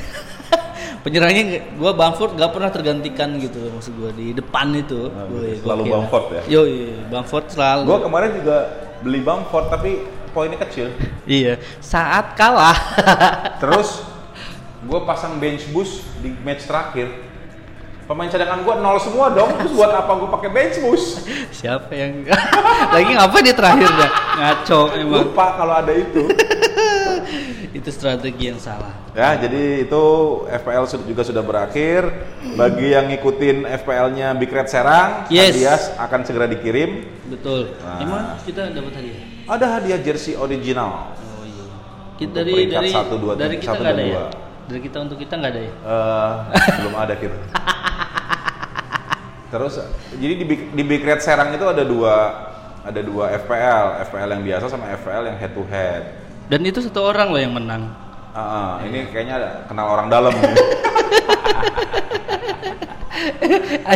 17. 1.02 1.02
Penyerangnya 1.06 1.44
gua 1.78 1.92
Bamford 1.94 2.32
gak 2.34 2.50
pernah 2.50 2.70
tergantikan 2.70 3.28
gitu 3.38 3.58
maksud 3.70 3.94
gua 3.98 4.10
di 4.14 4.34
depan 4.34 4.70
itu. 4.74 5.10
Nah, 5.10 5.26
Woi, 5.30 5.58
selalu 5.58 5.82
gokil. 5.86 5.92
Bamford 5.94 6.26
ya? 6.30 6.42
Yo, 6.46 6.62
Bamford 7.10 7.46
selalu. 7.50 7.86
Gua 7.90 8.00
kemarin 8.06 8.30
juga 8.38 8.56
beli 9.02 9.20
Bamford 9.22 9.66
tapi 9.70 9.90
poinnya 10.30 10.60
kecil. 10.62 10.92
Iya, 11.26 11.58
saat 11.82 12.38
kalah. 12.38 12.76
Terus 13.58 14.04
gue 14.86 15.00
pasang 15.02 15.42
bench 15.42 15.66
boost 15.74 16.06
di 16.22 16.30
match 16.46 16.70
terakhir. 16.70 17.25
Pemain 18.06 18.30
cadangan 18.30 18.62
gue 18.62 18.74
nol 18.78 18.98
semua 19.02 19.34
dong. 19.34 19.50
Terus 19.58 19.74
buat 19.74 19.90
apa 19.90 20.14
gue 20.14 20.28
pakai 20.30 20.50
bench 20.54 20.78
boost? 20.78 21.26
Siapa 21.50 21.90
yang 21.90 22.22
lagi 22.94 23.10
ngapa 23.18 23.38
di 23.42 23.50
terakhir 23.50 23.90
dah? 23.90 24.10
Ngaco 24.38 24.80
emang. 24.94 25.26
Lupa 25.26 25.46
kalau 25.58 25.74
ada 25.74 25.90
itu. 25.90 26.22
Itu 27.76 27.90
strategi 27.90 28.48
yang 28.48 28.62
salah. 28.62 28.94
Ya, 29.12 29.36
jadi 29.36 29.84
itu 29.84 30.04
FPL 30.48 30.88
juga 31.04 31.22
sudah 31.26 31.44
berakhir. 31.44 32.08
Bagi 32.56 32.96
yang 32.96 33.10
ngikutin 33.12 33.68
FPL-nya 33.84 34.32
Big 34.32 34.48
Red 34.48 34.72
Serang, 34.72 35.28
Yes. 35.28 35.52
hadiah 35.52 35.80
akan 36.00 36.20
segera 36.24 36.46
dikirim. 36.48 37.04
Betul. 37.28 37.76
Nah. 37.84 38.00
Emang 38.00 38.24
kita 38.48 38.72
dapat 38.72 38.96
hadiah? 38.96 39.20
Ada 39.44 39.66
hadiah 39.76 40.00
jersey 40.00 40.40
original. 40.40 41.12
Oh 41.20 41.44
iya. 41.44 41.64
Kita 42.16 42.40
dari 42.40 42.64
dari 42.64 42.88
satu, 42.88 43.14
dua, 43.20 43.32
dari 43.36 43.60
tiga, 43.60 43.68
kita 43.68 43.72
satu, 43.76 43.82
nggak 43.84 43.92
ada 43.92 44.04
ya? 44.04 44.14
dua. 44.16 44.24
Dari 44.66 44.80
kita 44.80 44.96
untuk 45.04 45.18
kita 45.20 45.32
nggak 45.36 45.52
ada 45.52 45.60
ya? 45.60 45.72
Eh, 45.76 46.32
belum 46.80 46.94
ada 46.96 47.14
kita. 47.18 47.36
Terus 49.56 49.80
jadi 50.20 50.34
di 50.36 50.44
Big, 50.44 50.60
di 50.76 50.82
Big 50.84 51.00
Red 51.00 51.24
Serang 51.24 51.56
itu 51.56 51.64
ada 51.64 51.80
dua 51.80 52.14
ada 52.84 53.00
dua 53.02 53.32
FPL, 53.34 54.04
FPL 54.06 54.28
yang 54.36 54.42
biasa 54.44 54.68
sama 54.68 54.92
FPL 54.94 55.32
yang 55.32 55.36
head 55.40 55.52
to 55.56 55.64
head. 55.66 56.02
Dan 56.46 56.62
itu 56.62 56.78
satu 56.84 57.02
orang 57.02 57.32
loh 57.32 57.40
yang 57.40 57.56
menang. 57.56 57.90
Ah, 58.36 58.38
ah, 58.38 58.72
ini 58.84 59.08
kayaknya 59.10 59.34
ada- 59.40 59.56
kenal 59.66 59.88
orang 59.90 60.06
dalam. 60.12 60.30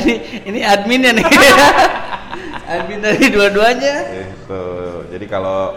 ini, 0.01 0.15
ini 0.49 0.61
adminnya 0.65 1.13
nih. 1.15 1.27
Admin 2.71 3.03
dari 3.03 3.27
dua-duanya. 3.35 3.95
Gitu. 4.15 4.63
Jadi 5.11 5.27
kalau 5.27 5.75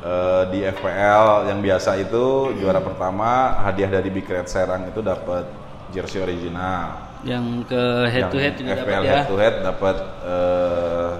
Eh, 0.00 0.42
di 0.48 0.64
FPL 0.64 1.52
yang 1.52 1.60
biasa 1.60 2.00
itu 2.00 2.56
juara 2.56 2.80
pertama 2.80 3.60
hadiah 3.60 4.00
dari 4.00 4.08
Big 4.08 4.24
Red 4.24 4.48
Serang 4.48 4.88
itu 4.88 5.04
dapat 5.04 5.44
jersey 5.92 6.24
original. 6.24 7.09
Yang 7.20 7.44
ke 7.68 7.82
head 8.08 8.24
to 8.32 8.38
head 8.40 8.54
Yang 8.56 8.60
juga 8.64 8.72
dapat 8.80 8.92
ya. 9.04 9.12
head 9.12 9.28
to 9.28 9.36
head 9.36 9.54
dapat 9.60 9.96
eh, 10.24 11.10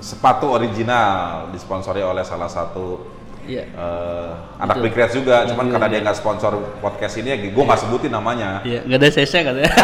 sepatu 0.00 0.46
original 0.48 1.52
disponsori 1.52 2.00
oleh 2.00 2.24
salah 2.24 2.48
satu 2.48 3.18
Iya. 3.44 3.64
eh, 3.66 4.30
anak. 4.62 4.80
Big 4.84 4.94
juga. 5.10 5.44
Cuman 5.48 5.68
Iya, 5.68 5.72
karena 5.76 5.86
iya. 5.88 5.92
dia 5.96 6.00
nggak 6.06 6.18
sponsor 6.20 6.52
podcast 6.80 7.14
ini, 7.20 7.28
ya 7.32 7.36
gue 7.40 7.64
nggak 7.64 7.80
sebutin 7.80 8.12
namanya. 8.12 8.60
Iya, 8.64 8.84
nggak 8.88 8.98
ada 9.00 9.08
sese 9.10 9.38
katanya. 9.44 9.72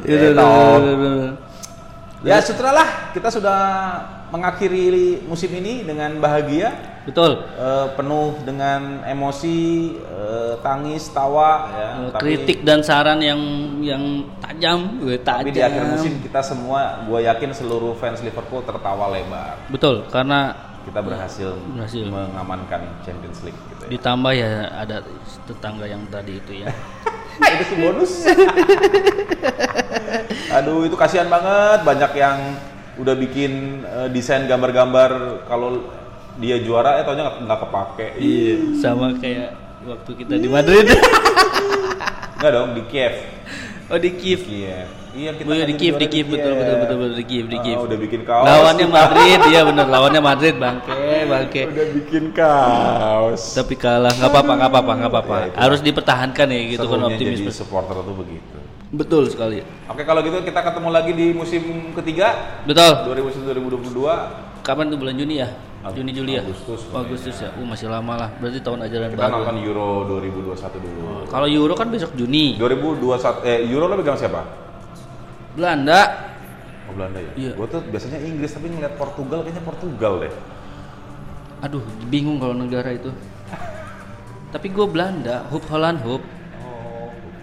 Ya, 0.00 0.32
toh. 0.34 0.40
udah, 0.40 0.78
udah, 0.80 0.94
udah. 0.96 1.32
Ya 2.20 2.36
sudahlah, 2.44 3.12
kita 3.16 3.28
sudah 3.32 3.58
mengakhiri 4.28 5.24
musim 5.24 5.48
ini 5.56 5.84
dengan 5.86 6.20
bahagia. 6.20 6.89
Betul. 7.10 7.42
eh, 7.50 7.86
penuh 7.92 8.38
dengan 8.40 9.02
emosi, 9.02 9.58
eh, 9.98 10.54
tangis, 10.60 11.10
tawa, 11.10 11.50
ya. 11.68 11.88
Eh, 11.98 12.10
Tapi- 12.10 12.22
Kritik 12.22 12.58
dan 12.62 12.80
saran 12.80 13.18
yang 13.18 13.40
yang 13.80 14.02
tajam, 14.38 14.96
gue 14.96 15.18
tajam. 15.18 15.42
Tapi 15.42 15.50
di 15.50 15.60
akhir 15.60 15.82
musim 15.88 16.22
kita 16.22 16.38
semua, 16.40 17.02
gue 17.02 17.20
yakin 17.20 17.50
seluruh 17.50 17.92
fans 17.94 18.20
Liverpool 18.20 18.62
tertawa 18.62 19.10
lebar. 19.10 19.58
Betul, 19.66 20.06
karena 20.06 20.54
Kita 20.80 21.02
berhasil, 21.02 21.52
Berhasil. 21.68 22.08
mengamankan 22.08 22.80
Champions 23.02 23.44
League 23.44 23.58
gitu 23.68 23.84
ya. 23.84 23.88
ditambah 23.90 24.32
ya 24.32 24.50
ada 24.72 25.04
tetangga 25.44 25.84
yang 25.84 26.08
tadi 26.08 26.38
itu 26.38 26.64
ya. 26.64 26.72
itu 27.52 27.64
sih 27.66 27.76
bonus. 27.76 28.12
Aduh, 30.56 30.84
itu 30.84 30.96
kasihan 30.96 31.28
banget. 31.28 31.84
Banyak 31.84 32.12
yang 32.14 32.38
udah 32.96 33.14
bikin 33.14 33.82
eh, 33.82 34.08
desain 34.08 34.44
gambar-gambar 34.44 35.10
kalau 35.46 35.84
dia 36.40 36.56
juara, 36.58 36.96
eh 36.96 37.04
taunya 37.04 37.28
nggak 37.28 37.60
kepake. 37.60 38.06
Iya, 38.16 38.54
sama 38.74 39.12
kayak 39.14 39.48
waktu 39.84 40.10
kita 40.16 40.32
di 40.34 40.48
Madrid. 40.48 40.86
Nggak 42.40 42.50
dong, 42.50 42.72
di 42.72 42.82
Kiev. 42.88 43.14
oh 43.86 43.98
di 44.00 44.10
Kiev. 44.16 44.40
Kiev. 44.42 44.88
Iya, 45.10 45.34
kita 45.34 45.44
Oh 45.44 45.52
iya 45.52 45.66
di 45.66 45.74
Kiev, 45.74 45.98
di 45.98 46.06
Kiev 46.06 46.30
betul 46.30 46.54
betul 46.54 46.76
betul 46.78 46.96
betul 46.96 47.16
di 47.18 47.26
Kiev, 47.26 47.44
di 47.44 47.58
Ah, 47.58 47.62
Kiev. 47.62 47.78
udah 47.84 47.98
bikin 48.00 48.20
kaos. 48.24 48.44
Lawannya 48.46 48.86
Madrid, 48.96 49.38
iya 49.44 49.60
bener 49.60 49.84
lawannya 49.84 50.22
Madrid 50.22 50.54
bangke, 50.56 50.96
bangke. 51.26 51.62
Udah 51.68 51.86
bikin 51.92 52.24
kaos. 52.32 53.42
Tapi 53.52 53.74
kalah, 53.76 54.08
nggak 54.08 54.30
apa-apa, 54.30 54.52
nggak 54.56 54.70
apa-apa, 54.72 54.92
nggak 54.96 55.10
apa-apa. 55.12 55.34
Ya. 55.36 55.52
Harus 55.58 55.80
dipertahankan 55.82 56.46
ya 56.48 56.60
gitu 56.70 56.86
kan 56.86 57.00
optimisme. 57.04 57.44
jadi 57.44 57.52
supporter 57.52 57.96
tuh 58.00 58.16
begitu. 58.16 58.56
Betul 58.90 59.28
sekali. 59.28 59.60
Oke, 59.84 60.02
kalau 60.02 60.24
gitu 60.24 60.40
kita 60.40 60.60
ketemu 60.64 60.88
lagi 60.88 61.12
di 61.12 61.26
musim 61.30 61.62
ketiga 61.92 62.56
Betul. 62.64 63.04
2021-2022. 63.06 64.64
Kapan 64.64 64.88
tuh 64.88 64.96
bulan 64.96 65.14
Juni 65.14 65.38
ya? 65.38 65.52
Juni 65.80 66.12
Juli 66.12 66.36
ya? 66.36 66.44
Agustus 66.44 66.80
Oh, 66.92 67.00
Agustus 67.00 67.36
ya. 67.40 67.50
Uh 67.56 67.64
masih 67.64 67.88
lama 67.88 68.12
lah. 68.14 68.30
Berarti 68.36 68.60
tahun 68.60 68.84
ajaran 68.84 69.08
Kita 69.08 69.20
baru. 69.24 69.32
nonton 69.40 69.56
Euro 69.64 69.88
2021 70.20 70.76
dulu. 70.76 71.00
Kalau 71.24 71.46
Euro 71.48 71.72
kan 71.72 71.88
besok 71.88 72.12
Juni. 72.12 72.60
2021 72.60 73.48
eh 73.48 73.58
Euro 73.64 73.88
lo 73.88 73.96
pegang 73.96 74.20
siapa? 74.20 74.44
Belanda. 75.56 76.00
Oh 76.84 76.92
Belanda 76.92 77.18
ya? 77.18 77.32
Iya. 77.32 77.52
Gue 77.56 77.66
tuh 77.66 77.80
biasanya 77.82 78.20
Inggris 78.20 78.52
tapi 78.52 78.68
ngeliat 78.68 78.94
Portugal 78.94 79.40
kayaknya 79.40 79.64
Portugal 79.64 80.12
deh. 80.20 80.32
Aduh, 81.60 81.80
bingung 82.08 82.36
kalau 82.36 82.52
negara 82.52 82.92
itu. 82.92 83.08
Tapi 84.54 84.66
gue 84.68 84.82
Belanda, 84.84 85.44
Hub 85.48 85.64
Holland, 85.68 86.00
Hub. 86.02 86.24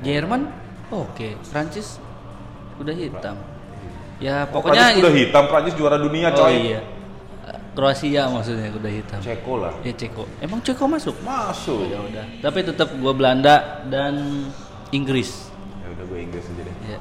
Jerman, 0.01 0.49
oke. 0.89 1.37
Prancis, 1.47 1.97
kuda 2.77 2.93
hitam. 2.93 3.37
Ya 4.17 4.45
pokoknya 4.45 4.93
Pokoknya 4.93 5.01
udah 5.05 5.13
hitam 5.13 5.43
Prancis 5.45 5.73
juara 5.77 5.97
dunia 5.97 6.29
Oh 6.29 6.37
coy. 6.43 6.53
iya. 6.73 6.81
Kroasia 7.77 8.25
maksudnya 8.25 8.73
kuda 8.73 8.89
hitam. 8.89 9.19
Ceko 9.21 9.61
lah. 9.61 9.73
Ya 9.85 9.93
Ceko. 9.93 10.25
Emang 10.41 10.65
Ceko 10.65 10.89
masuk? 10.89 11.13
Masuk. 11.21 11.85
Ya 11.85 12.01
udah. 12.01 12.25
Tapi 12.41 12.65
tetap 12.65 12.89
gue 12.89 13.13
Belanda 13.13 13.85
dan 13.85 14.17
Inggris. 14.89 15.53
Ya 15.85 15.93
udah 15.93 16.05
gue 16.09 16.19
Inggris 16.25 16.41
aja 16.49 16.61
deh. 16.65 16.75
Ya, 16.89 16.99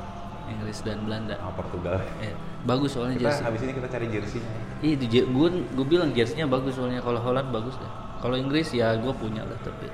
Inggris 0.52 0.84
dan 0.84 1.00
Belanda. 1.08 1.40
Sama 1.40 1.56
Portugal. 1.56 1.96
Ya, 2.20 2.36
bagus 2.68 2.92
soalnya 2.92 3.16
Kita 3.16 3.24
jersey. 3.32 3.44
habis 3.48 3.60
ini 3.64 3.72
kita 3.72 3.88
cari 3.88 4.06
jersey-nya. 4.12 4.52
Iya, 4.84 4.94
gue 5.24 5.48
gue 5.64 5.86
bilang 5.88 6.12
jersey-nya 6.12 6.44
bagus 6.44 6.76
soalnya 6.76 7.00
kalau 7.00 7.24
Holland 7.24 7.48
bagus 7.48 7.72
deh. 7.80 7.92
Kalau 8.20 8.36
Inggris 8.36 8.68
ya 8.76 8.92
gue 9.00 9.12
punya 9.16 9.48
lah 9.48 9.56
tapi 9.64 9.88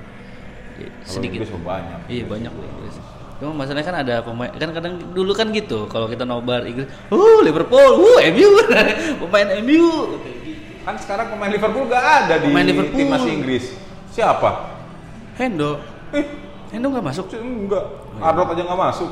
ya, 0.83 0.87
sedikit. 1.07 1.47
Inggris 1.47 1.63
banyak. 1.63 1.99
Iya 2.11 2.23
banyak 2.27 2.51
loh 2.51 2.67
Inggris. 2.67 2.99
Cuma 3.39 3.55
masalahnya 3.55 3.87
kan 3.87 3.97
ada 4.03 4.15
pemain 4.19 4.51
kan 4.51 4.69
kadang 4.75 4.93
dulu 5.15 5.31
kan 5.31 5.47
gitu 5.55 5.87
kalau 5.87 6.11
kita 6.11 6.27
nobar 6.27 6.67
Inggris, 6.67 6.91
uh 7.07 7.39
Liverpool, 7.39 8.03
uh 8.03 8.19
MU, 8.35 8.49
pemain 9.23 9.47
MU. 9.63 9.87
Kan 10.83 10.95
sekarang 10.97 11.31
pemain 11.31 11.47
Liverpool 11.47 11.87
gak 11.87 12.03
ada 12.03 12.35
di 12.37 12.47
Pemain 12.47 12.65
Liverpool. 12.65 12.97
timnas 12.97 13.23
Inggris. 13.23 13.65
Siapa? 14.11 14.49
Hendo, 15.33 15.79
Eh, 16.11 16.25
Hendo 16.69 16.87
nggak 16.89 17.05
masuk. 17.05 17.25
enggak. 17.33 17.85
Arnold 18.19 18.53
aja 18.53 18.61
nggak 18.63 18.81
masuk. 18.83 19.09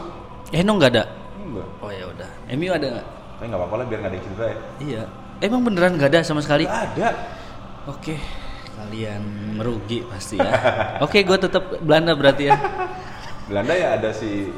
Hendo 0.52 0.72
nggak 0.76 0.92
ada. 0.94 1.04
Enggak. 1.38 1.68
Oh 1.80 1.90
ya 1.90 2.06
udah. 2.06 2.30
MU 2.52 2.70
ada 2.70 2.88
nggak? 2.92 3.08
Tapi 3.08 3.46
nggak 3.48 3.58
apa-apa 3.58 3.76
lah 3.76 3.86
biar 3.88 4.00
nggak 4.00 4.12
ada 4.12 4.20
cedera 4.20 4.46
ya. 4.46 4.58
Iya. 4.80 5.04
Emang 5.42 5.62
beneran 5.64 5.92
nggak 5.98 6.10
ada 6.12 6.20
sama 6.22 6.40
sekali? 6.40 6.68
Nggak 6.68 6.86
ada. 6.94 7.10
Oke, 7.90 8.14
kalian 8.76 9.24
merugi 9.58 10.06
pasti 10.06 10.38
ya. 10.38 10.52
Oke, 11.02 11.26
gue 11.26 11.38
tetap 11.40 11.82
Belanda 11.82 12.14
berarti 12.14 12.44
ya. 12.46 12.56
Belanda 13.50 13.74
ya 13.74 13.98
ada 13.98 14.14
si 14.14 14.54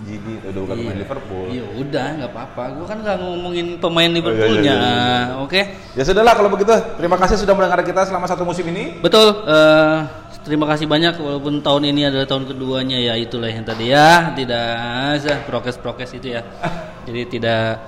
Gini, 0.00 0.40
udah 0.40 0.60
bukan 0.64 0.76
pemain 0.80 0.96
Liverpool. 0.96 1.44
Iya 1.52 1.64
udah 1.76 2.06
nggak 2.16 2.30
apa-apa. 2.32 2.62
Gue 2.72 2.86
kan 2.88 2.98
nggak 3.04 3.16
ngomongin 3.20 3.66
Oh, 3.76 3.80
pemain 3.84 4.08
iya, 4.08 4.16
Liverpoolnya. 4.16 4.62
iya, 4.64 4.76
iya, 4.80 5.36
Oke. 5.44 5.60
Ya 5.92 6.02
sudahlah 6.02 6.32
kalau 6.32 6.48
begitu. 6.48 6.72
Terima 6.96 7.20
kasih 7.20 7.36
sudah 7.36 7.52
mendengar 7.52 7.84
kita 7.84 8.08
selama 8.08 8.24
satu 8.24 8.48
musim 8.48 8.64
ini. 8.72 8.96
Betul. 8.98 9.28
eh, 9.44 9.96
terima 10.40 10.64
kasih 10.64 10.88
banyak 10.88 11.20
walaupun 11.20 11.60
tahun 11.60 11.92
ini 11.92 12.08
adalah 12.08 12.24
tahun 12.24 12.48
keduanya 12.48 12.96
ya 12.96 13.12
itulah 13.12 13.52
yang 13.52 13.60
tadi 13.60 13.92
ya 13.92 14.32
tidak 14.32 14.72
sah 15.20 15.38
prokes-prokes 15.44 16.16
itu 16.16 16.32
ya. 16.32 16.48
Jadi 17.06 17.20
tidak 17.36 17.84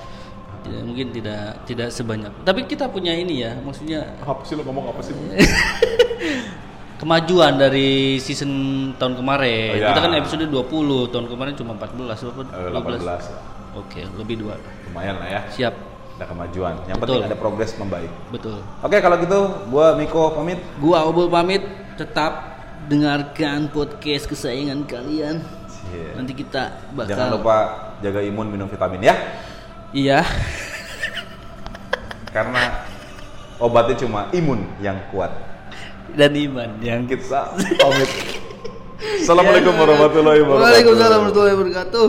tidak 0.62 0.83
mungkin 0.85 1.07
tidak 1.11 1.64
tidak 1.64 1.88
sebanyak. 1.88 2.33
Tapi 2.44 2.68
kita 2.68 2.87
punya 2.87 3.16
ini 3.16 3.40
ya, 3.40 3.57
maksudnya 3.57 4.20
Apa 4.20 4.44
sih 4.44 4.53
lo 4.53 4.62
ngomong 4.62 4.92
apa 4.92 5.01
sih? 5.01 5.16
kemajuan 7.03 7.59
dari 7.59 8.23
season 8.23 8.53
tahun 8.95 9.19
kemarin. 9.19 9.75
Oh, 9.75 9.79
iya. 9.83 9.88
Kita 9.91 10.01
kan 10.07 10.12
episode 10.15 10.47
20, 10.47 11.11
tahun 11.11 11.27
kemarin 11.27 11.53
cuma 11.59 11.75
14 11.75 12.31
apa? 12.31 12.43
Eh, 12.47 12.71
18. 12.71 13.27
Oke, 13.75 14.07
lebih 14.15 14.47
dua. 14.47 14.55
Lumayan 14.87 15.19
lah 15.19 15.27
ya. 15.27 15.41
Siap. 15.51 15.75
Ada 16.21 16.31
kemajuan. 16.31 16.79
Yang 16.87 17.03
Betul. 17.03 17.19
penting 17.19 17.31
ada 17.35 17.38
progres 17.43 17.71
membaik. 17.75 18.12
Betul. 18.31 18.62
Oke 18.87 18.97
kalau 19.03 19.17
gitu, 19.19 19.41
gua 19.75 19.99
Miko 19.99 20.31
pamit. 20.31 20.62
Gua 20.79 21.03
Obul 21.03 21.27
pamit, 21.27 21.67
tetap 21.99 22.55
dengarkan 22.87 23.67
podcast 23.75 24.31
kesayangan 24.31 24.87
kalian. 24.87 25.43
Iya. 25.91 26.11
Nanti 26.15 26.33
kita 26.38 26.95
bakal 26.95 27.11
Jangan 27.19 27.29
lupa 27.35 27.57
jaga 27.99 28.23
imun 28.23 28.47
minum 28.47 28.71
vitamin 28.71 29.11
ya. 29.11 29.15
Iya. 29.91 30.23
Karena 32.31 32.87
obatnya 33.59 33.99
cuma 33.99 34.31
imun 34.31 34.62
yang 34.79 35.03
kuat. 35.11 35.52
Dan 36.12 36.33
iman 36.37 36.70
yang 36.85 37.09
Kita 37.09 37.57
pamit. 37.57 38.11
Assalamualaikum 39.22 39.75
warahmatullahi 39.75 40.40
wabarakatuh. 40.46 40.62
Waalaikumsalam 40.62 41.18
warahmatullahi 41.27 41.55
wabarakatuh. 41.59 42.07